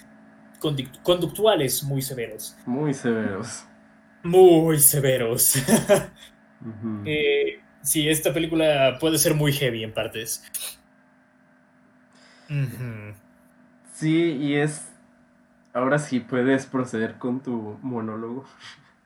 [0.59, 2.55] conduct- conductuales muy severos.
[2.65, 3.65] Muy severos.
[4.23, 5.55] Muy severos.
[7.05, 10.41] Eh, sí, esta película puede ser muy heavy en partes.
[13.93, 14.87] Sí, y es.
[15.73, 18.45] Ahora sí puedes proceder con tu monólogo.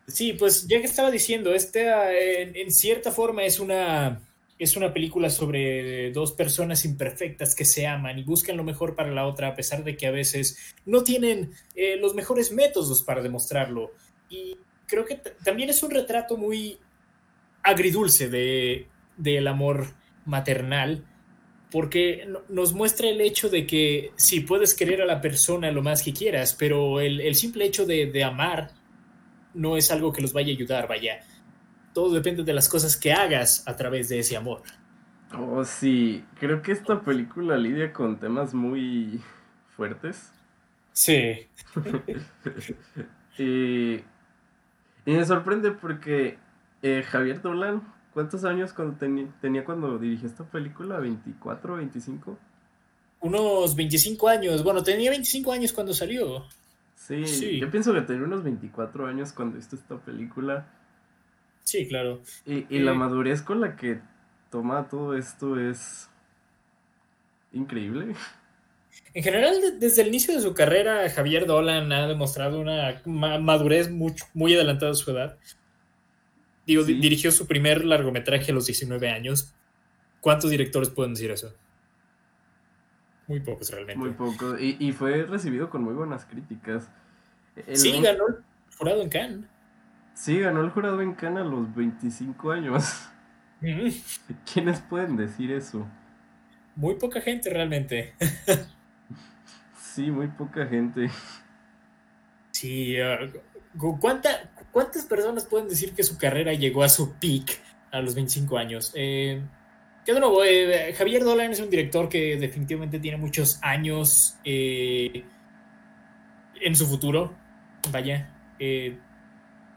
[0.06, 4.22] Sí, pues ya que estaba diciendo, esta en, cierta forma es una,
[4.60, 9.12] es una película sobre dos personas imperfectas que se aman y buscan lo mejor para
[9.12, 13.22] la otra a pesar de que a veces no tienen eh, los mejores métodos para
[13.22, 13.92] demostrarlo.
[14.30, 16.80] Y creo que también es un retrato muy
[17.64, 19.88] agridulce de, del amor
[20.26, 21.06] maternal
[21.72, 25.82] porque no- nos muestra el hecho de que sí, puedes querer a la persona lo
[25.84, 28.72] más que quieras, pero el, el simple hecho de, de amar
[29.54, 31.20] no es algo que los vaya a ayudar, vaya.
[31.94, 34.62] Todo depende de las cosas que hagas a través de ese amor.
[35.38, 36.24] Oh, sí.
[36.40, 39.22] Creo que esta película lidia con temas muy
[39.76, 40.32] fuertes.
[40.94, 41.48] Sí.
[43.40, 43.96] Y,
[45.06, 46.40] y me sorprende porque
[46.82, 47.84] eh, Javier Dolan,
[48.18, 48.98] ¿cuántos años cuando
[49.40, 51.00] tenía cuando dirigió esta película?
[51.00, 52.36] ¿24, 25?
[53.20, 54.64] Unos 25 años.
[54.64, 56.44] Bueno, tenía 25 años cuando salió.
[56.96, 57.60] Sí, Sí.
[57.60, 60.66] yo pienso que tenía unos 24 años cuando hizo esta película.
[61.64, 62.24] Sí, claro.
[62.44, 62.96] Y, y la Eh.
[62.96, 64.00] madurez con la que
[64.50, 66.10] toma todo esto es
[67.54, 68.16] increíble.
[69.14, 73.38] En general, de- desde el inicio de su carrera, Javier Dolan ha demostrado una ma-
[73.38, 75.38] madurez mucho, muy adelantada a su edad.
[76.68, 76.94] Digo, Sí.
[77.00, 79.56] dirigió su primer largometraje a los 19 años.
[80.22, 81.56] ¿Cuántos directores pueden decir eso?
[83.28, 83.98] Muy pocos realmente.
[84.00, 84.58] Muy poco.
[84.60, 86.90] Y, y fue recibido con muy buenas críticas.
[87.56, 88.36] El sí, ganó el
[88.78, 89.46] jurado en Cannes.
[90.14, 93.10] sí, ganó el jurado en Cannes a los 25 años.
[93.62, 93.90] Mm,
[94.54, 95.88] ¿Quiénes pueden decir eso?
[96.76, 98.14] Muy poca gente realmente.
[99.82, 101.10] Sí, muy poca gente.
[102.52, 103.18] Sí, ah,
[103.78, 107.60] cu- ¿cuánta- ¿cuántas personas pueden decir que su carrera llegó a su peak
[107.90, 108.92] a los 25 años.
[108.94, 109.42] Eh,
[110.06, 115.26] que de nuevo, eh, Javier Dolan es un director que definitivamente tiene muchos años eh,
[116.62, 117.34] en su futuro.
[117.92, 118.30] Vaya.
[118.60, 119.00] eh,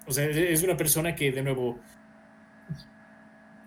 [0.06, 1.78] o sea, es una persona que, de nuevo,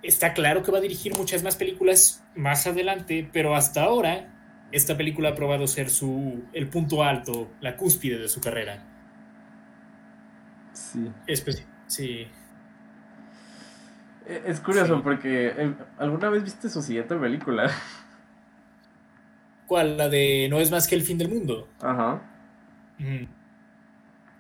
[0.04, 4.96] está claro que va a dirigir muchas más películas más adelante, pero hasta ahora esta
[4.96, 8.93] película ha probado ser su, el punto alto, la cúspide de su carrera.
[10.74, 11.12] Sí.
[11.88, 12.28] Sí.
[14.28, 15.02] Eh, Es curioso Sí.
[15.04, 17.70] porque eh, ¿alguna vez viste su siguiente película?
[19.68, 19.98] ¿Cuál?
[19.98, 21.68] La de No es más que el fin del mundo.
[21.82, 22.22] Ajá.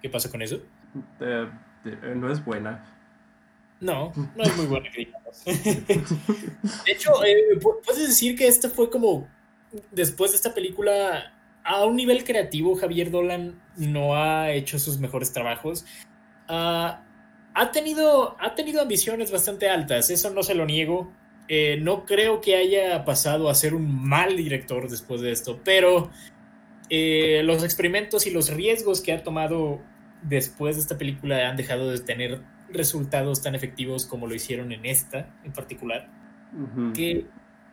[0.02, 0.62] ¿Qué pasa con eso?
[1.20, 1.50] Eh,
[2.16, 2.84] no es buena.
[3.80, 4.90] No, no es muy buena.
[5.46, 9.28] De hecho, eh, pu- puedes decir que esta fue como
[9.92, 15.34] después de esta película a un nivel creativo, Javier Dolan no ha hecho sus mejores
[15.34, 15.86] trabajos.
[16.48, 17.04] Ah,
[17.54, 21.12] ha, tenido, ha tenido ambiciones bastante altas, eso no se lo niego.
[21.48, 26.10] Eh, no creo que haya pasado a ser un mal director después de esto, pero
[26.90, 29.82] eh, los experimentos y los riesgos que ha tomado
[30.22, 34.86] después de esta película han dejado de tener resultados tan efectivos como lo hicieron en
[34.86, 36.10] esta en particular
[36.94, 37.26] que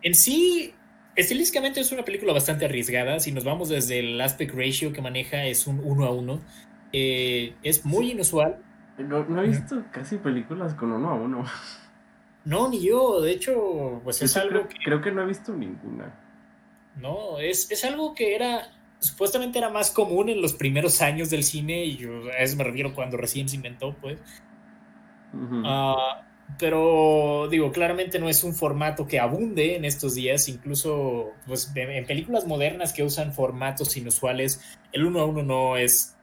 [0.02, 0.72] en sí,
[1.16, 3.20] estilísticamente es una película bastante arriesgada.
[3.20, 6.40] Si nos vamos desde el aspect ratio que maneja, es un uno a uno.
[6.92, 8.58] Eh, es muy inusual.
[8.98, 11.44] No, no he visto casi películas con uno a uno.
[12.44, 13.20] No, ni yo.
[13.20, 14.76] De hecho, pues es algo creo, que.
[14.84, 16.14] creo que no he visto ninguna.
[16.96, 18.72] No, es, es algo que era.
[18.98, 22.64] Supuestamente era más común en los primeros años del cine, y yo a eso me
[22.64, 24.18] refiero cuando recién se inventó, pues.
[25.64, 26.22] Ah,
[26.58, 32.06] pero digo, claramente no es un formato que abunde en estos días, incluso pues, en
[32.06, 36.16] películas modernas que usan formatos inusuales, el uno a uno no es,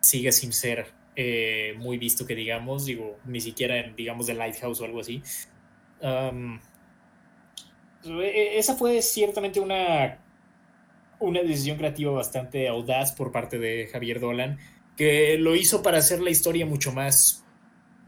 [0.00, 4.80] sigue sin ser eh, muy visto que digamos, digo, ni siquiera en, digamos, The Lighthouse
[4.80, 5.22] o algo así.
[6.00, 6.60] Um,
[8.04, 10.18] e- esa fue ciertamente una,
[11.18, 14.58] una decisión creativa bastante audaz por parte de Javier Dolan,
[14.96, 17.44] que lo hizo para hacer la historia mucho más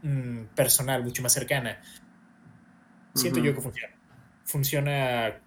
[0.03, 1.81] mm, personal, mucho más cercana.
[3.13, 3.93] Siento yo que funciona.
[4.45, 5.41] Funciona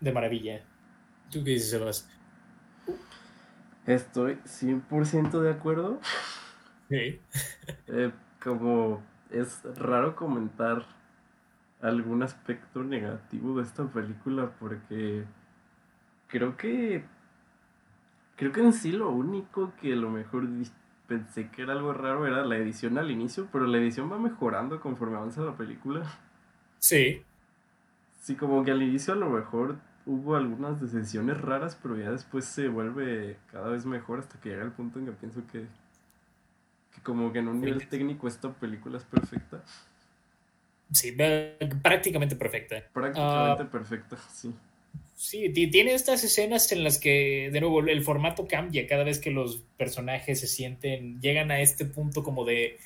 [0.00, 0.62] de maravilla.
[1.30, 2.08] ¿Tú qué dices, Sebas?
[3.86, 6.00] Estoy 100% de acuerdo.
[6.88, 7.20] Sí.
[7.88, 10.86] Eh, como es raro comentar
[11.80, 15.24] algún aspecto negativo de esta película porque
[16.28, 17.04] creo que
[18.36, 20.46] creo que en sí lo único que a lo mejor
[21.06, 24.80] pensé que era algo raro era la edición al inicio, pero la edición va mejorando
[24.80, 26.02] conforme avanza la película.
[26.78, 27.22] Sí.
[28.20, 32.44] Sí, como que al inicio a lo mejor hubo algunas decisiones raras, pero ya después
[32.44, 35.60] se vuelve cada vez mejor hasta que llega el punto en que pienso que,
[36.94, 39.62] que como que en un nivel técnico esta película es perfecta.
[40.92, 41.16] Sí,
[41.82, 42.76] prácticamente perfecta.
[42.92, 43.68] Prácticamente Ah.
[43.70, 44.54] perfecta, sí.
[45.16, 49.18] Sí, ti- tiene estas escenas en las que, de nuevo, el formato cambia cada vez
[49.18, 52.78] que los personajes se sienten, llegan a este punto como de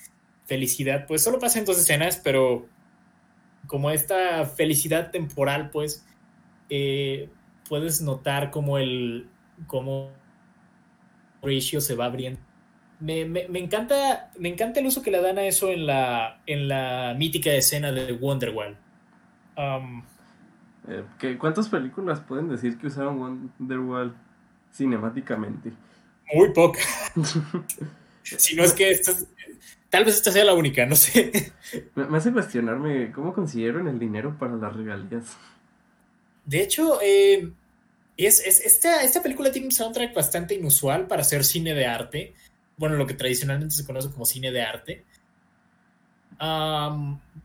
[0.46, 1.06] felicidad.
[1.06, 2.66] Pues solo pasa en dos escenas, pero
[3.66, 6.06] como esta felicidad temporal, pues,
[6.70, 7.30] eh,
[7.68, 9.28] puedes notar como el,
[9.66, 10.12] como
[11.42, 12.40] ratio se va abriendo.
[13.00, 16.42] Me, me- me encanta, me encanta el uso que le dan a eso en la,
[16.46, 18.76] en la mítica escena de Wonderwall.
[19.56, 20.04] Um,
[20.88, 23.18] Eh, ¿qué- ¿Cuántas películas pueden decir que usaron
[23.58, 24.14] Wonderwall
[24.72, 25.72] cinemáticamente?
[26.32, 26.80] Muy poca.
[28.22, 29.12] si no es que esta
[29.90, 31.52] tal vez esta sea la única, no sé.
[31.94, 35.36] Me, me hace cuestionarme cómo consiguieron el dinero para las regalías.
[36.50, 37.48] De hecho, eh,
[38.16, 42.34] es, es- esta, esta película tiene un soundtrack bastante inusual para hacer cine de arte.
[42.76, 45.04] Bueno, lo que tradicionalmente se conoce como cine de arte.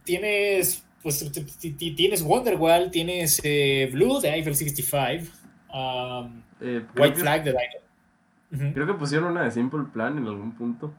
[0.04, 1.32] Tienes, pues,
[1.78, 5.32] tienes Wonderwall, tienes eh, Blue de Eiffel 65,
[5.72, 8.74] am, Eh, White que, Flag de Dino.
[8.74, 10.94] Creo que pusieron una de Simple Plan en algún punto.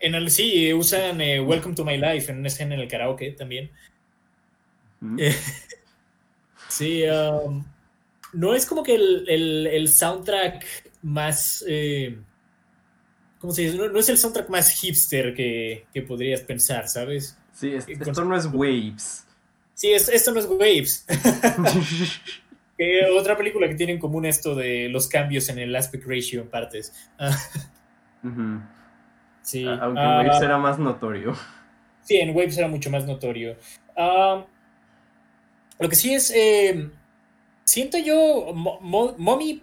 [0.00, 3.30] En el, sí, usan eh, Welcome to My Life en una escena en el karaoke
[3.32, 3.70] también.
[6.76, 7.64] Sí, um,
[8.32, 10.64] no es como que el, el- el soundtrack
[11.02, 11.64] más.
[11.68, 12.18] eh,
[13.38, 13.76] ¿Cómo se dice?
[13.76, 17.38] No, no es el soundtrack más hipster que, que podrías pensar, ¿sabes?
[17.52, 19.26] Sí, es- esto no es Waves.
[19.74, 21.06] Sí, es- esto no es Waves.
[23.18, 26.48] Otra película que tiene en común esto de los cambios en el aspect ratio en
[26.48, 26.92] partes.
[27.26, 27.36] Ah,
[29.42, 29.64] sí.
[29.66, 31.34] Aunque ah, Waves era más notorio.
[32.02, 33.56] Sí, en Waves era mucho más notorio.
[33.96, 34.46] Ah,
[35.78, 36.90] lo que sí es, eh,
[37.64, 39.62] siento yo, Mo- Mo- Mommy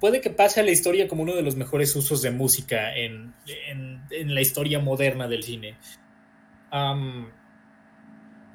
[0.00, 3.34] puede que pase a la historia como uno de los mejores usos de música en,
[3.68, 5.76] en- en la historia moderna del cine.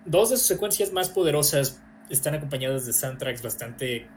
[0.06, 4.08] Dos de sus secuencias más poderosas están acompañadas de soundtracks bastante,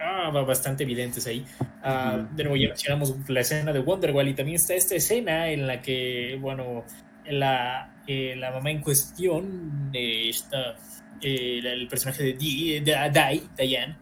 [0.00, 1.44] ah, bastante evidentes ahí.
[1.82, 2.26] Ah.
[2.32, 5.82] De nuevo, ya mencionamos la escena de Wonderwall y también está esta escena en la
[5.82, 6.84] que, bueno,
[7.26, 10.76] la, eh, la mamá en cuestión, eh, esta,
[11.20, 13.98] eh, el personaje de, Di, de Dai, Diane,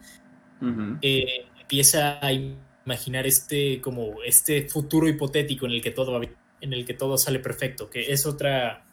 [0.60, 0.98] Ujú.
[1.00, 6.36] eh, empieza a imaginar este como este futuro hipotético en el que todo va bien,
[6.60, 8.84] en el que todo sale perfecto, que es otra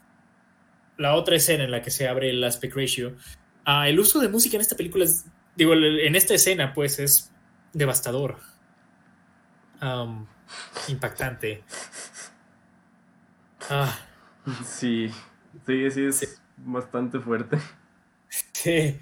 [0.97, 3.16] la otra escena en la que se abre el aspect ratio.
[3.66, 7.32] Ah, el uso de música en esta película es digo en esta escena pues es
[7.74, 8.38] devastador.
[9.80, 10.28] Am,
[10.88, 11.64] impactante.
[13.70, 13.97] Ah,
[14.66, 15.10] Sí,
[15.66, 16.26] sí, sí, es Sí.
[16.58, 17.58] bastante fuerte.
[18.54, 18.98] sí.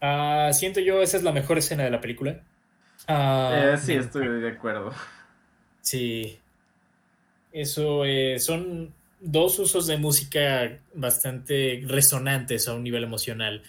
[0.00, 2.40] Ah, siento yo esa es la mejor escena de la película.
[3.06, 4.92] Ah, Eh, sí, estoy de acuerdo.
[5.80, 6.38] Sí.
[7.52, 13.62] Eso eh, son dos usos de música bastante resonantes a un nivel emocional.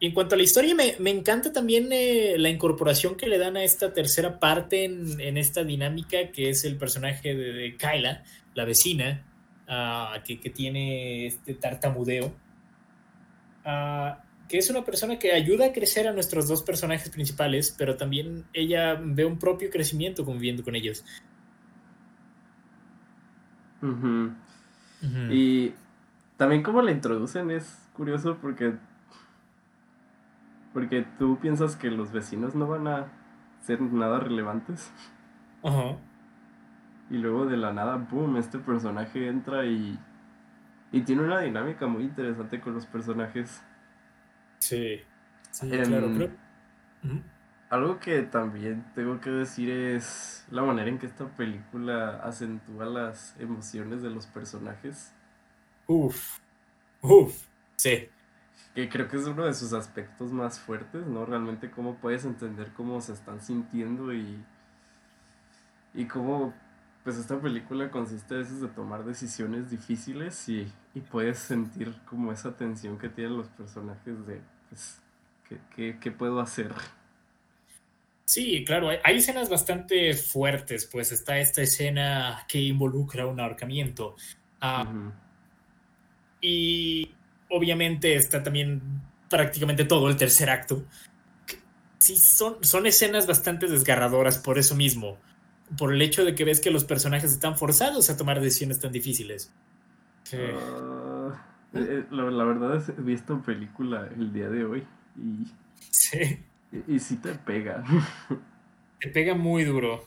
[0.00, 3.56] En cuanto a la historia, me, me encanta también eh, la incorporación que le dan
[3.56, 8.24] a esta tercera parte en, en esta dinámica, que es el personaje de, de Kyla,
[8.54, 9.24] la vecina,
[9.68, 12.32] ah, que, que tiene este tartamudeo.
[13.64, 17.96] Ah, que es una persona que ayuda a crecer a nuestros dos personajes principales, pero
[17.96, 21.04] también ella ve un propio crecimiento conviviendo con ellos.
[23.80, 24.32] Ujú.
[25.30, 25.72] Y
[26.36, 28.74] también como la introducen es curioso porque
[30.72, 33.12] porque tú piensas que los vecinos no van a
[33.62, 34.90] ser nada relevantes
[35.62, 35.96] Ajá.
[37.12, 39.98] Y luego de la nada, boom, este personaje entra y
[40.92, 43.64] y tiene una dinámica muy interesante con los personajes.
[44.58, 45.00] Sí.
[45.50, 46.30] Sí, Em, claro, creo.
[47.70, 53.34] Algo que también tengo que decir es la manera en que esta película acentúa las
[53.40, 55.16] emociones de los personajes,
[55.86, 56.40] Uf.
[57.02, 57.48] Uf.
[57.76, 58.10] Sí.
[58.74, 61.24] que creo que es uno de sus aspectos más fuertes, ¿no?
[61.24, 64.46] Realmente cómo puedes entender cómo se están sintiendo y
[65.94, 66.54] y cómo
[67.04, 72.32] pues esta película consiste a veces de tomar decisiones difíciles y, y puedes sentir como
[72.32, 75.02] esa tensión que tienen los personajes de pues
[75.48, 76.72] ¿qué, qué- qué puedo hacer?
[78.24, 84.16] Sí, claro, hay, hay escenas bastante fuertes, pues está esta escena que involucra un ahorcamiento.
[84.60, 84.86] Ah.
[86.40, 87.14] Y
[87.48, 88.82] obviamente está también
[89.28, 90.84] prácticamente todo el tercer acto.
[91.98, 95.18] Sí, son, son escenas bastante desgarradoras por eso mismo.
[95.78, 98.92] Por el hecho de que ves que los personajes están forzados a tomar decisiones tan
[98.92, 99.52] difíciles.
[100.24, 100.36] Sí.
[100.54, 105.46] Ah, eh, eh, la, la verdad es he visto película el día de hoy y,
[105.90, 106.38] Sí.
[106.72, 107.84] y, y sí te pega.
[109.00, 110.06] Te pega muy duro.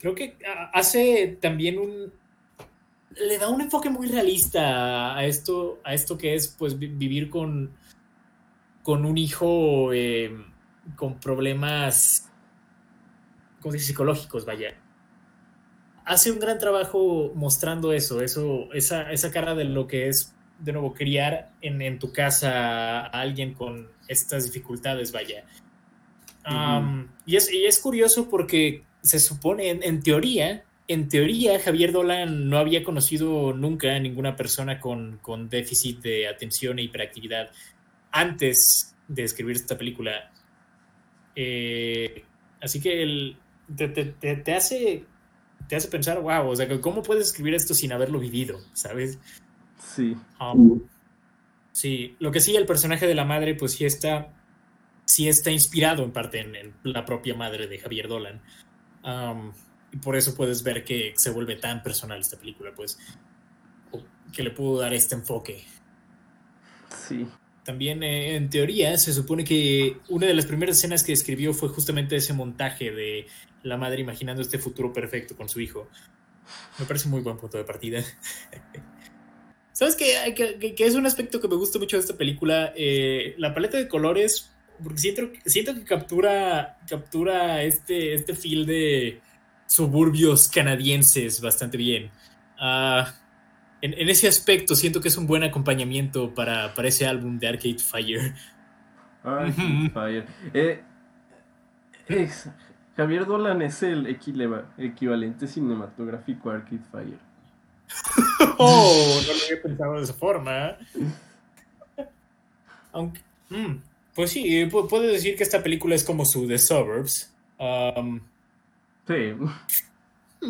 [0.00, 2.12] Creo que ah, hace también un.
[3.16, 7.28] Le da un enfoque muy realista a esto, a esto que es pues vi- vivir
[7.28, 7.70] con,
[8.82, 10.32] con un hijo eh,
[10.96, 12.29] con problemas
[13.60, 13.88] ¿cómo se dice?
[13.88, 14.74] psicológicos, vaya.
[16.04, 20.72] Hace un gran trabajo mostrando eso, eso, esa, esa cara de lo que es, de
[20.72, 25.44] nuevo, criar en, en tu casa a alguien con estas dificultades, vaya.
[26.48, 31.92] Um, y, es, y es curioso porque se supone, en, en teoría, en teoría, Javier
[31.92, 37.50] Dolan no había conocido nunca a ninguna persona con, con déficit de atención e hiperactividad
[38.10, 40.32] antes de escribir esta película.
[41.36, 42.24] Eh,
[42.60, 43.36] así que el,
[43.76, 45.04] te, te, te, hace
[45.68, 48.60] te hace pensar, wow, o sea, ¿cómo puedes escribir esto sin haberlo vivido?
[48.72, 49.18] ¿Sabes?
[49.94, 50.16] Sí.
[50.40, 50.82] Um,
[51.72, 54.32] sí, lo que sí, el personaje de la madre, pues sí está,
[55.04, 58.40] sí está inspirado en parte en, en la propia madre de Javier Dolan.
[59.04, 59.52] Um,
[59.92, 62.98] y por eso puedes ver que se vuelve tan personal esta película, pues,
[64.32, 65.64] que le pudo dar este enfoque.
[67.08, 67.26] Sí.
[67.64, 71.68] También, eh, en teoría, se supone que una de las primeras escenas que escribió fue
[71.68, 73.26] justamente ese montaje de
[73.62, 75.88] la madre imaginando este futuro perfecto con su hijo.
[76.78, 78.02] Me parece un muy buen punto de partida.
[79.72, 80.34] ¿Sabes qué?
[80.36, 82.72] Que, que, que, es un aspecto que me gusta mucho de esta película.
[82.76, 84.50] Eh, la paleta de colores,
[84.82, 89.20] porque siento, siento que captura, captura este, este feel de
[89.66, 92.10] suburbios canadienses bastante bien.
[92.60, 93.08] Uh,
[93.80, 97.48] en, en, ese aspecto siento que es un buen acompañamiento para, para ese álbum de
[97.48, 98.34] Arcade Fire.
[99.22, 100.26] Arcade Fire.
[100.52, 100.82] Eh,
[102.08, 102.48] es,
[103.00, 107.18] Javier Dolan es el equivalente cinematográfico a Arcade Fire.
[108.58, 110.76] oh, no lo había pensado de esa forma.
[112.92, 113.76] Aunque, mm,
[114.14, 117.34] pues sí, puedo decir que esta película es como su The Suburbs.
[117.58, 118.20] Um,
[119.06, 119.32] sí.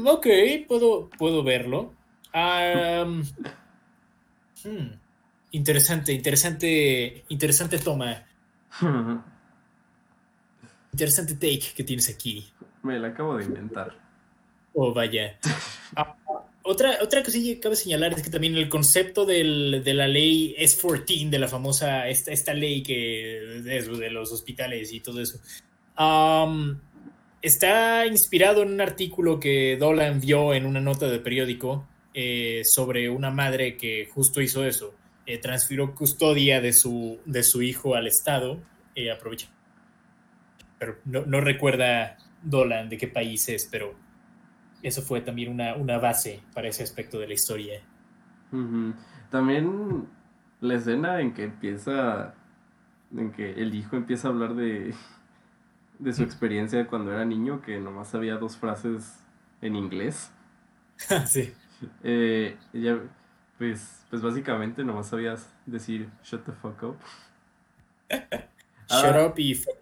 [0.05, 0.26] Ok,
[0.66, 1.94] puedo, puedo verlo.
[2.34, 3.22] Um,
[4.64, 4.98] Hmm.
[5.53, 8.24] Interesante, interesante, interesante toma.
[10.93, 12.53] Interesante take que tienes aquí.
[12.82, 13.97] Me la acabo de inventar.
[14.74, 15.38] Oh, vaya.
[15.97, 16.14] Ah,
[16.62, 20.55] otra, otra cosilla que cabe señalar es que también el concepto del- de la ley
[20.59, 25.20] S14, de la famosa, esta, esta ley que de, eso, de los hospitales y todo
[25.20, 25.38] eso,
[27.43, 33.09] está inspirado en un artículo que Dolan vio en una nota de periódico eh, sobre
[33.09, 34.95] una madre que justo hizo eso.
[35.26, 38.59] eh, transfirió custodia de su, de su hijo al Estado.
[38.97, 39.49] eh, aprovecha.
[40.81, 43.95] Pero no, no recuerda Dolan de qué país es, pero
[44.83, 47.83] eso fue también una, una base para ese aspecto de la historia.
[49.31, 50.09] También
[50.61, 52.35] la escena en que empieza,
[53.16, 54.95] en que el hijo empieza a hablar de,
[55.99, 59.24] de su experiencia cuando era niño, que nomás sabía dos frases
[59.61, 60.33] en inglés.
[61.26, 61.55] sí.
[62.03, 63.01] Eh, ella,
[63.59, 66.97] pues, pues básicamente nomás sabías decir shut the fuck up.
[68.91, 69.26] Shut Ah.
[69.26, 69.80] up y fuck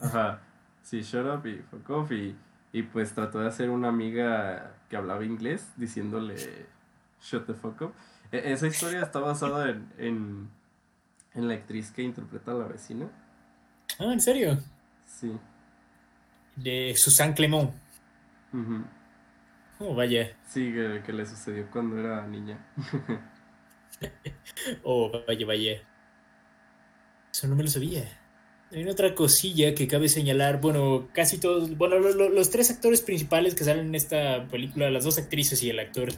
[0.00, 0.40] Ajá,
[0.82, 2.12] sí, shut up y fuck off.
[2.12, 2.36] Y,
[2.72, 6.66] y pues trató de hacer una amiga que hablaba inglés diciéndole
[7.22, 7.94] shut the fuck up.
[8.32, 10.50] E- esa historia está basada en, en,
[11.34, 13.08] en la actriz que interpreta a la vecina.
[13.98, 14.58] Ah, ¿en serio?
[15.06, 15.32] Sí.
[16.56, 17.72] De Susan Clement.
[18.52, 18.84] ujú.
[19.80, 20.36] Oh, vaya.
[20.44, 22.58] Sí, que, que le sucedió cuando era niña.
[24.82, 25.82] Oh, vaya, vaya.
[27.32, 28.04] Eso no me lo sabía.
[28.70, 30.60] Hay una otra cosilla que cabe señalar.
[30.60, 31.76] Bueno, casi todos.
[31.78, 35.62] Bueno, lo- lo- los tres actores principales que salen en esta película, las dos actrices
[35.62, 36.10] y el actor,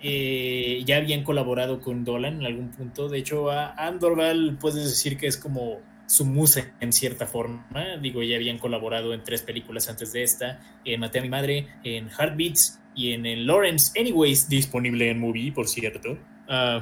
[0.00, 3.08] eh, ya habían colaborado con Dolan en algún punto.
[3.08, 7.66] De hecho, a Andorval puedes decir que es como su musa en cierta forma.
[8.00, 11.66] Digo, ya habían colaborado en tres películas antes de esta: en Maté a mi madre,
[11.82, 16.16] en Heartbeats y en, el Lawrence Anyways, disponible en movie, por cierto.
[16.48, 16.80] Ah,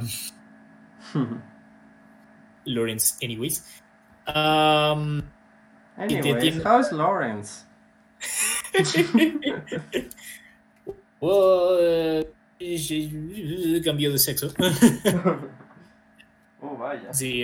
[2.67, 3.65] Lawrence Anyways.
[4.27, 5.23] Um,
[5.97, 7.65] Anyways, tiene- how's Lawrence?
[11.21, 12.25] oh, eh,
[13.85, 14.53] cambió de sexo.
[16.61, 17.13] oh, vaya.
[17.13, 17.43] sí,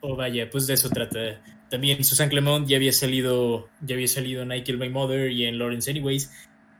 [0.00, 1.40] oh vaya, pues de eso trata.
[1.68, 5.44] También Susan Clement ya había salido, ya había salido en I Kill My Mother y
[5.44, 6.30] en Lawrence Anyways.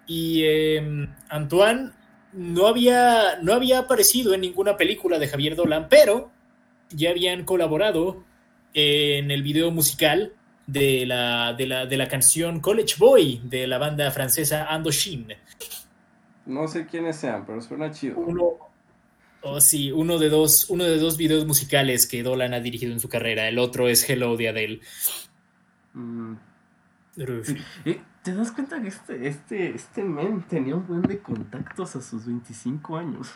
[0.06, 1.92] Y eh, Antoine
[2.32, 6.32] no había, no había aparecido en ninguna película de Javier Dolan, pero
[6.90, 8.24] ya habían colaborado
[8.74, 10.32] en el video musical
[10.66, 15.28] de la, de la, de la canción College Boy de la banda francesa Andoshin.
[16.46, 18.18] No sé quiénes sean, pero suena chido.
[18.18, 18.52] Uno,
[19.42, 23.00] oh, sí, uno de dos, uno de dos videos musicales que Dolan ha dirigido en
[23.00, 23.48] su carrera.
[23.48, 24.80] El otro es Hello de Adele.
[25.94, 26.34] Mm.
[27.16, 32.00] Eh, ¿Te das cuenta que este, este, este men tenía un buen de contactos a
[32.00, 33.32] sus 25 años?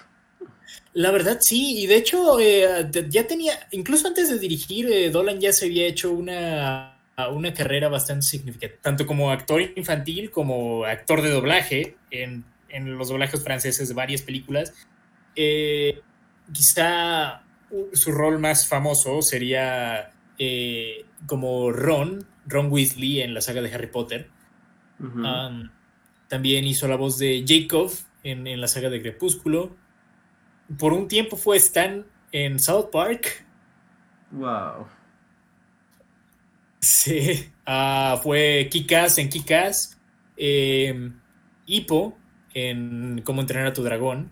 [0.93, 5.41] La verdad sí, y de hecho eh, ya tenía, incluso antes de dirigir, eh, Dolan
[5.41, 7.01] ya se había hecho una,
[7.33, 13.09] una carrera bastante significativa, tanto como actor infantil como actor de doblaje en, en los
[13.09, 14.73] doblajes franceses de varias películas.
[15.35, 16.01] Eh,
[16.53, 17.43] quizá
[17.93, 20.13] su rol más famoso sería
[21.27, 24.29] como Ron, Ron Weasley en la saga de Harry Potter.
[25.01, 25.71] Um,
[26.29, 27.91] también hizo la voz de Jacob
[28.23, 29.77] en, en la saga de Crepúsculo.
[30.79, 33.45] Por un tiempo fue Stan en South Park.
[34.31, 34.87] Wow.
[36.81, 37.51] Sí.
[37.67, 39.99] Ah, fue Kikas en Kikas.
[40.37, 41.11] Eh,
[41.67, 42.17] Hippo
[42.53, 44.31] en Cómo entrenar a tu dragón.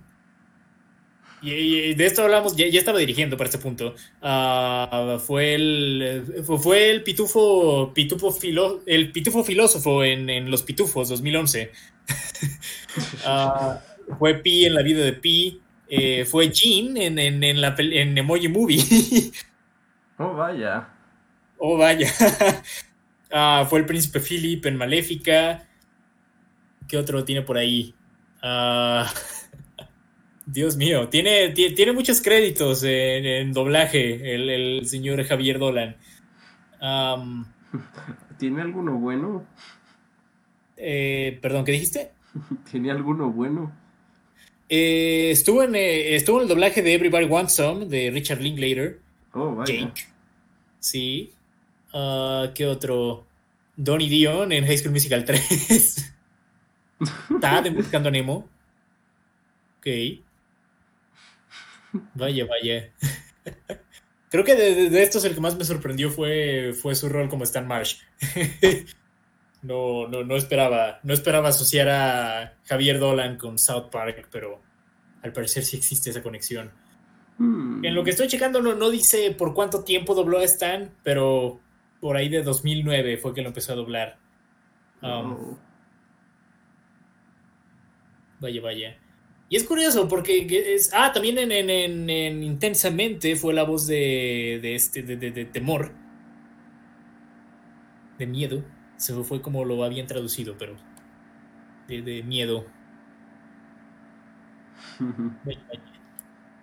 [1.40, 3.94] Y, y de esto hablamos, ya, ya estaba dirigiendo para este punto.
[4.20, 10.62] Ah, fue el fue- fue el pitufo, pitufo filo- el pitufo filósofo en, en Los
[10.62, 11.70] Pitufos 2011.
[13.24, 13.80] Ah,
[14.18, 15.60] fue Pi en la vida de Pi.
[15.94, 18.78] Eh, fue Jean en, en, en la, en Emoji Movie.
[20.18, 20.88] Oh, vaya.
[21.58, 22.08] Oh, vaya.
[23.34, 25.66] Ah, fue el príncipe Philip en Maléfica.
[26.86, 27.94] ¿Qué otro tiene por ahí?
[28.42, 29.10] Ah,
[30.46, 35.96] Dios mío, tiene, ti- tiene muchos créditos en, en doblaje el, el señor Javier Dolan.
[38.38, 39.46] ¿Tiene alguno bueno?
[40.76, 42.12] eh, perdón, ¿qué dijiste?
[42.70, 43.72] ¿Tiene alguno bueno?
[44.68, 49.00] Eh, estuvo, en, eh, estuvo en el doblaje de Everybody Wants Some de Richard Linklater.
[49.34, 49.72] Oh, vaya.
[49.74, 50.02] Jake.
[50.80, 51.32] Sí.
[51.92, 53.26] Ah, ¿Qué otro?
[53.76, 56.14] Donnie Dion en High School Musical 3.
[57.40, 58.48] Tad en Buscando a Nemo.
[59.78, 59.86] Ok.
[62.14, 62.90] Vaya, vaya.
[64.30, 67.28] Creo que de, de- de estos el que más me sorprendió fue, fue su rol
[67.28, 67.96] como Stan Marsh.
[69.62, 74.60] No, no, no esperaba, no esperaba asociar a Javier Dolan con South Park, pero
[75.22, 76.72] al parecer sí existe esa conexión.
[77.38, 77.84] Hmm.
[77.84, 81.60] En lo que estoy checando no, no dice por cuánto tiempo dobló a Stan, pero
[82.00, 84.18] por ahí de 2009 fue que lo empezó a doblar.
[85.00, 85.58] Um, Oh.
[88.40, 88.98] Vaya, vaya.
[89.48, 90.90] Y es curioso porque es.
[90.94, 95.30] Ah, también en, en- en- en Intensamente fue la voz de, de este, de, de-
[95.30, 95.92] de temor.
[98.18, 98.64] De miedo.
[99.02, 100.76] Se fue como lo habían traducido, pero.
[101.86, 102.66] De, de miedo.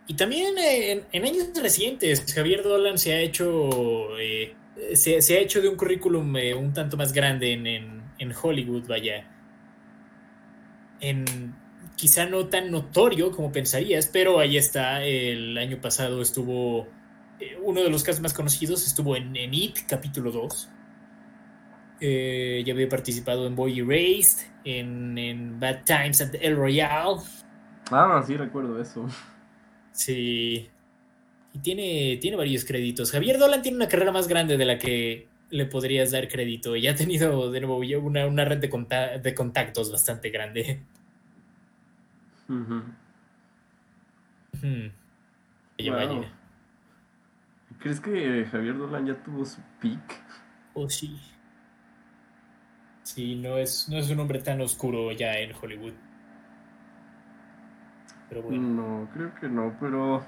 [0.07, 4.17] Y también en, en años recientes, Javier Dolan se ha hecho.
[4.19, 4.55] eh,
[4.93, 8.33] se, se ha hecho de un currículum eh, un tanto más grande en, en- en
[8.41, 9.25] Hollywood, vaya.
[10.99, 11.55] En,
[11.95, 15.03] quizá no tan notorio como pensarías, pero ahí está.
[15.03, 16.87] El año pasado estuvo.
[17.39, 20.69] eh, uno de los casos más conocidos estuvo en, en It, capítulo 2.
[22.01, 27.19] Eh, ya había participado en Boy Erased, en, en Bad Times at El Royale.
[27.91, 29.07] Ah, sí, recuerdo eso.
[29.91, 30.69] Sí.
[31.53, 33.11] Y tiene, tiene varios créditos.
[33.11, 36.75] Javier Dolan tiene una carrera más grande de la que le podrías dar crédito.
[36.75, 40.81] Y ha tenido, de nuevo, una, una red de, conta- de contactos bastante grande.
[44.61, 44.89] Hmm.
[45.77, 46.15] Vaya, Wow.
[46.19, 46.33] vaya.
[47.79, 50.21] ¿Crees que Javier Dolan ya tuvo su peak?
[50.73, 51.17] Oh, sí.
[53.15, 55.93] Sí, no es, no es un hombre tan oscuro ya en Hollywood.
[58.29, 58.61] Pero bueno.
[58.61, 60.23] No, creo que no, pero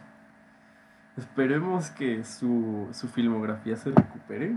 [1.16, 4.56] esperemos que su, su filmografía se recupere.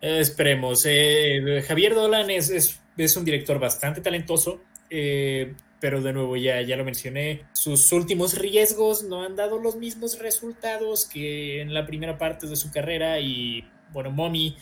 [0.00, 0.86] Eh, Esperemos.
[0.86, 6.62] Eh, Javier Dolan es, es, es un director bastante talentoso, eh, pero de nuevo ya,
[6.62, 11.84] ya lo mencioné, sus últimos riesgos no han dado los mismos resultados que en la
[11.84, 13.62] primera parte de su carrera y
[13.92, 14.56] bueno, Mommy,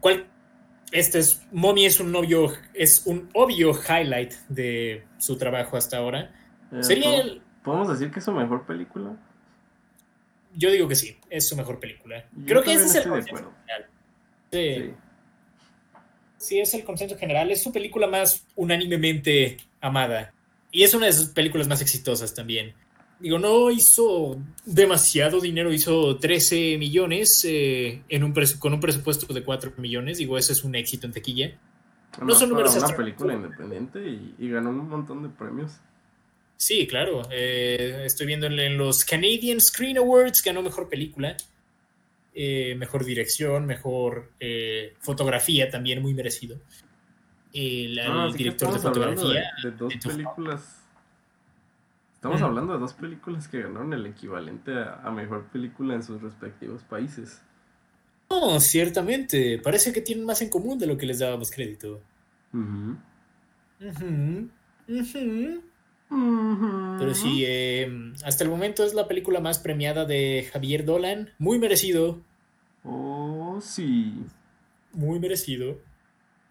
[0.00, 0.26] ¿cuál?
[0.92, 6.32] Este es, Mommy es un obvio, es un obvio highlight de su trabajo hasta ahora.
[6.72, 9.16] Eh, Sería ¿pod- el, ¿Podemos decir que es su mejor película?
[10.56, 12.24] yo digo que sí, es su mejor película.
[12.36, 13.86] Yo Creo que ese es el consenso general.
[14.50, 14.74] Sí.
[14.74, 14.94] Sí.
[16.38, 17.50] Sí, es el consenso general.
[17.50, 20.32] Es su película más unánimemente amada.
[20.72, 22.74] Y es una de sus películas más exitosas también.
[23.20, 29.44] Digo, no hizo demasiado dinero, hizo 13 millones eh, en un con un presupuesto de
[29.44, 30.18] 4 millones.
[30.18, 31.52] Digo, ese es un éxito en taquilla.
[32.16, 35.72] Además, son números una película independiente y, y ganó un montón de premios.
[36.60, 37.22] Sí, claro.
[37.30, 41.34] eh, estoy viendo en, los Canadian Screen Awards, ganó mejor película,
[42.34, 46.58] eh, mejor dirección, mejor eh, fotografía, también muy merecido.
[47.54, 49.52] El, Ah, director de fotografía.
[49.62, 50.79] de dos películas.
[52.20, 52.44] Estamos Mm.
[52.44, 56.82] hablando de dos películas que ganaron el equivalente a, a mejor película en sus respectivos
[56.82, 57.40] países.
[58.28, 59.58] No, ciertamente.
[59.58, 62.00] Parece que tienen más en común de lo que les dábamos crédito.
[62.52, 62.96] Ujú.
[63.80, 64.48] Ujú,
[64.88, 65.62] ujú.
[66.10, 66.96] Ujú.
[66.98, 71.30] Pero sí, eh, hasta el momento es la película más premiada de Javier Dolan.
[71.38, 72.20] Muy merecido,
[72.84, 74.12] Oh, sí.
[74.92, 75.78] muy merecido.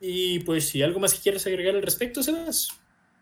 [0.02, 2.70] Y pues si algo más que quieras agregar al respecto, Sebas.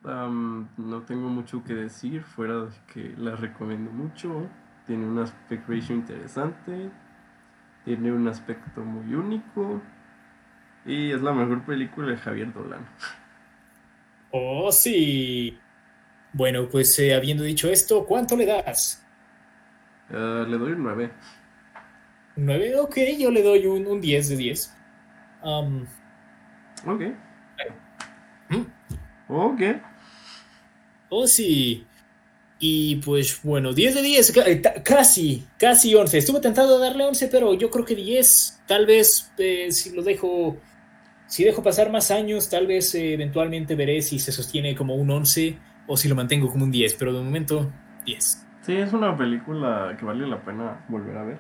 [0.04, 4.50] Am, no tengo mucho que decir, fuera de que la recomiendo mucho.
[4.86, 6.92] Tiene un aspect ratio interesante.
[7.86, 9.82] Tiene un aspecto muy único.
[10.86, 12.90] Y es la mejor película de Javier Dolan.
[14.30, 15.64] Oh, sí.
[16.34, 19.10] Bueno, pues eh, habiendo dicho esto, ¿cuánto le das?
[20.10, 21.14] Eh, le doy un 9.
[22.38, 22.80] ¿Un 9?
[22.80, 24.74] Ok, yo le doy un, un 10 de 10.
[25.42, 25.88] Um,
[26.86, 27.02] Ok.
[29.30, 29.62] Ok.
[31.10, 31.86] Oh, sí.
[32.60, 36.18] Y pues bueno, 10 de 10, ca- eh, casi, casi 11.
[36.18, 38.60] Estuve tentado de darle 11, pero yo creo que 10.
[38.68, 40.58] Tal vez eh, si lo dejo,
[41.28, 45.10] si dejo pasar más años, tal vez eh, eventualmente veré si se sostiene como un
[45.12, 45.58] 11
[45.88, 47.72] o si lo mantengo como un 10, pero de momento
[48.06, 48.44] 10.
[48.62, 51.38] Sí, es una película que vale la pena volver a ver.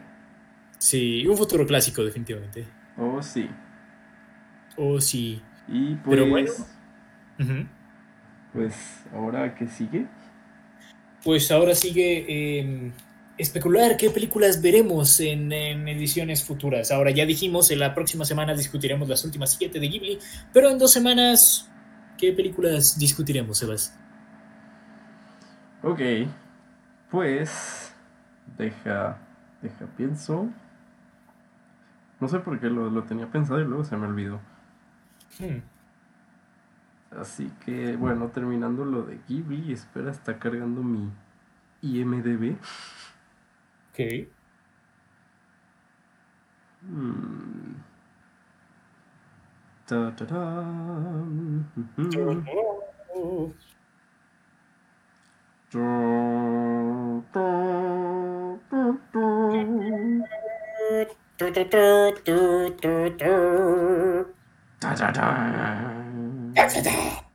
[0.77, 2.65] Sí, un futuro clásico definitivamente.
[2.95, 3.49] Oh, sí.
[4.77, 5.41] Oh, sí.
[5.67, 6.51] Y pues, Pero bueno.
[7.39, 7.67] Ujú.
[8.53, 8.75] Pues,
[9.13, 10.07] ahora que sigue.
[11.23, 12.91] Pues ahora sigue eh,
[13.37, 16.91] especular qué películas veremos en, en ediciones futuras.
[16.91, 20.19] Ahora ya dijimos, en la próxima semana discutiremos las últimas siete de Ghibli,
[20.53, 21.69] pero en dos semanas,
[22.17, 23.97] ¿qué películas discutiremos, Sebas?
[25.83, 26.01] Ok.
[27.11, 27.93] Pues,
[28.57, 29.17] deja,
[29.61, 30.49] deja, pienso.
[32.19, 34.39] No sé por qué lo, lo tenía pensado y luego se me olvidó.
[35.39, 35.61] Hmm.
[37.17, 41.11] Así que, bueno, terminando lo de Ghibli, espera, está cargando mi
[41.81, 42.57] IMDB.
[43.89, 44.29] Ok.
[46.81, 47.75] Hmm.
[49.87, 50.37] Ta -ta -ta.
[64.79, 65.96] Ta -ta -ta
[66.83, 67.29] ta.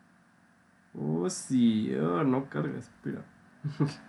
[0.98, 1.94] Oh, sí.
[1.94, 3.24] Oh, no carga, espera.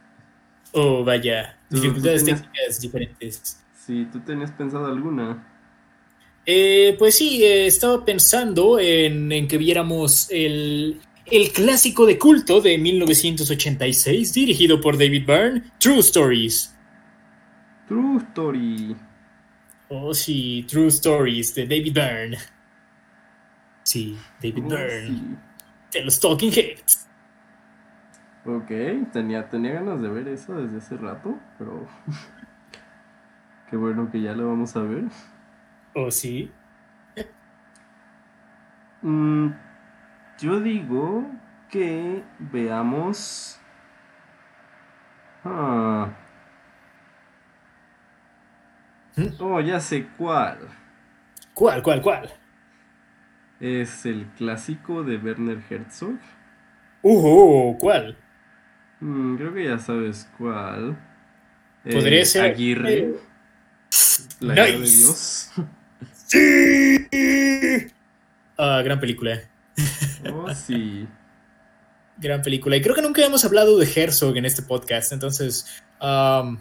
[0.76, 1.56] Oh, vaya.
[1.70, 3.64] Dificultades tenías- técnicas diferentes.
[3.86, 5.48] Sí, ¿tú tenías pensado alguna?
[6.48, 12.60] Eh, pues sí, eh, estaba pensando en, en que viéramos el, el clásico de culto
[12.60, 16.74] de 1986, dirigido por David Byrne, True Stories.
[17.88, 18.96] True Story.
[19.90, 22.38] Oh, sí, True Stories de David Byrne.
[23.84, 25.38] Sí, David Byrne, sí.
[25.92, 27.08] de los Talking Heads.
[28.46, 28.68] Ok,
[29.12, 31.88] tenía, tenía ganas de ver eso desde hace rato, pero
[33.70, 35.06] qué bueno que ya lo vamos a ver.
[35.96, 36.52] Oh, sí.
[39.02, 39.50] Mm,
[40.40, 41.26] yo digo
[41.70, 43.60] que veamos...
[45.46, 46.10] Ah.
[49.16, 49.28] ¿Mm?
[49.40, 50.58] Oh, ya sé cuál.
[51.54, 52.43] ¿Cuál, cuál, cuál?
[53.64, 56.18] Es el clásico de Werner Herzog.
[57.02, 58.18] Uh, ¿cuál?
[59.00, 60.98] Mm, creo que ya sabes cuál.
[61.90, 62.94] Podría Eh, ser- Aguirre.
[63.00, 63.16] eh,
[64.42, 64.98] La ira de nice.
[64.98, 65.52] Dios.
[66.12, 67.08] ¡Sí!
[68.58, 69.40] Ah, gran película.
[70.34, 71.08] Oh, sí.
[72.18, 72.76] Gran película.
[72.76, 75.82] Y creo que nunca hemos hablado de Herzog en este podcast, entonces.
[76.02, 76.58] um,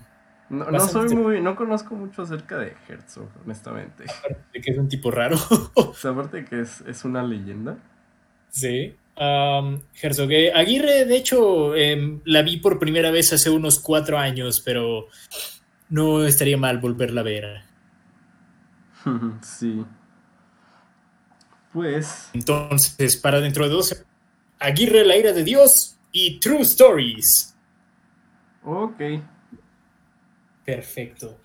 [0.53, 4.05] No, no soy muy, no conozco mucho acerca de Herzog, honestamente.
[4.53, 5.37] de que es un tipo raro.
[6.05, 7.79] Aparte que es, es una leyenda.
[8.51, 8.95] sí.
[9.15, 10.31] Um, Herzog.
[10.33, 15.09] eh, Aguirre, de hecho, em, la vi por primera vez hace unos cuatro años, pero
[15.91, 17.63] no estaría mal volverla a ver.
[19.43, 19.85] sí.
[21.73, 24.05] Pues, Entonces, para dentro de dos,
[24.59, 27.55] Aguirre, la ira de Dios y True Stories.
[28.65, 29.01] ok.
[30.75, 31.39] Perfecto.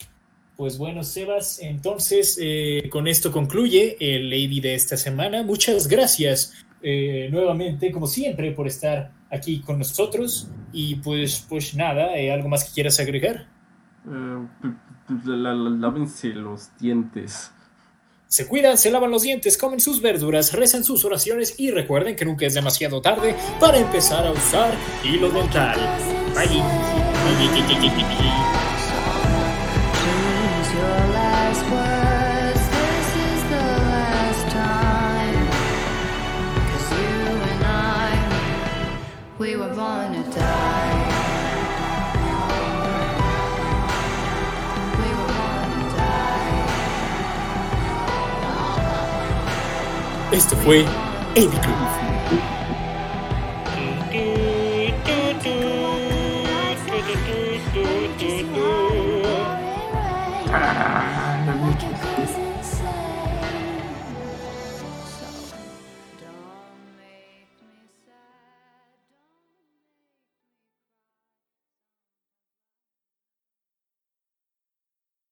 [0.55, 5.43] Pues bueno, Sebas, entonces eh, con esto concluye el Lady de esta semana.
[5.43, 10.47] Muchas gracias eh, nuevamente, como siempre, por estar aquí con nosotros.
[10.71, 13.47] Y pues, pues nada, eh, ¿algo más que quieras agregar?
[14.07, 14.47] Eh,
[15.25, 17.51] lávense los dientes.
[18.27, 22.25] Se cuidan, se lavan los dientes, comen sus verduras, rezan sus oraciones y recuerden que
[22.25, 24.73] nunca es demasiado tarde para empezar a usar
[25.03, 25.79] hilo dental.
[26.33, 26.61] Bye.
[50.37, 50.85] Esto fue
[51.33, 51.96] Eddie Cruz.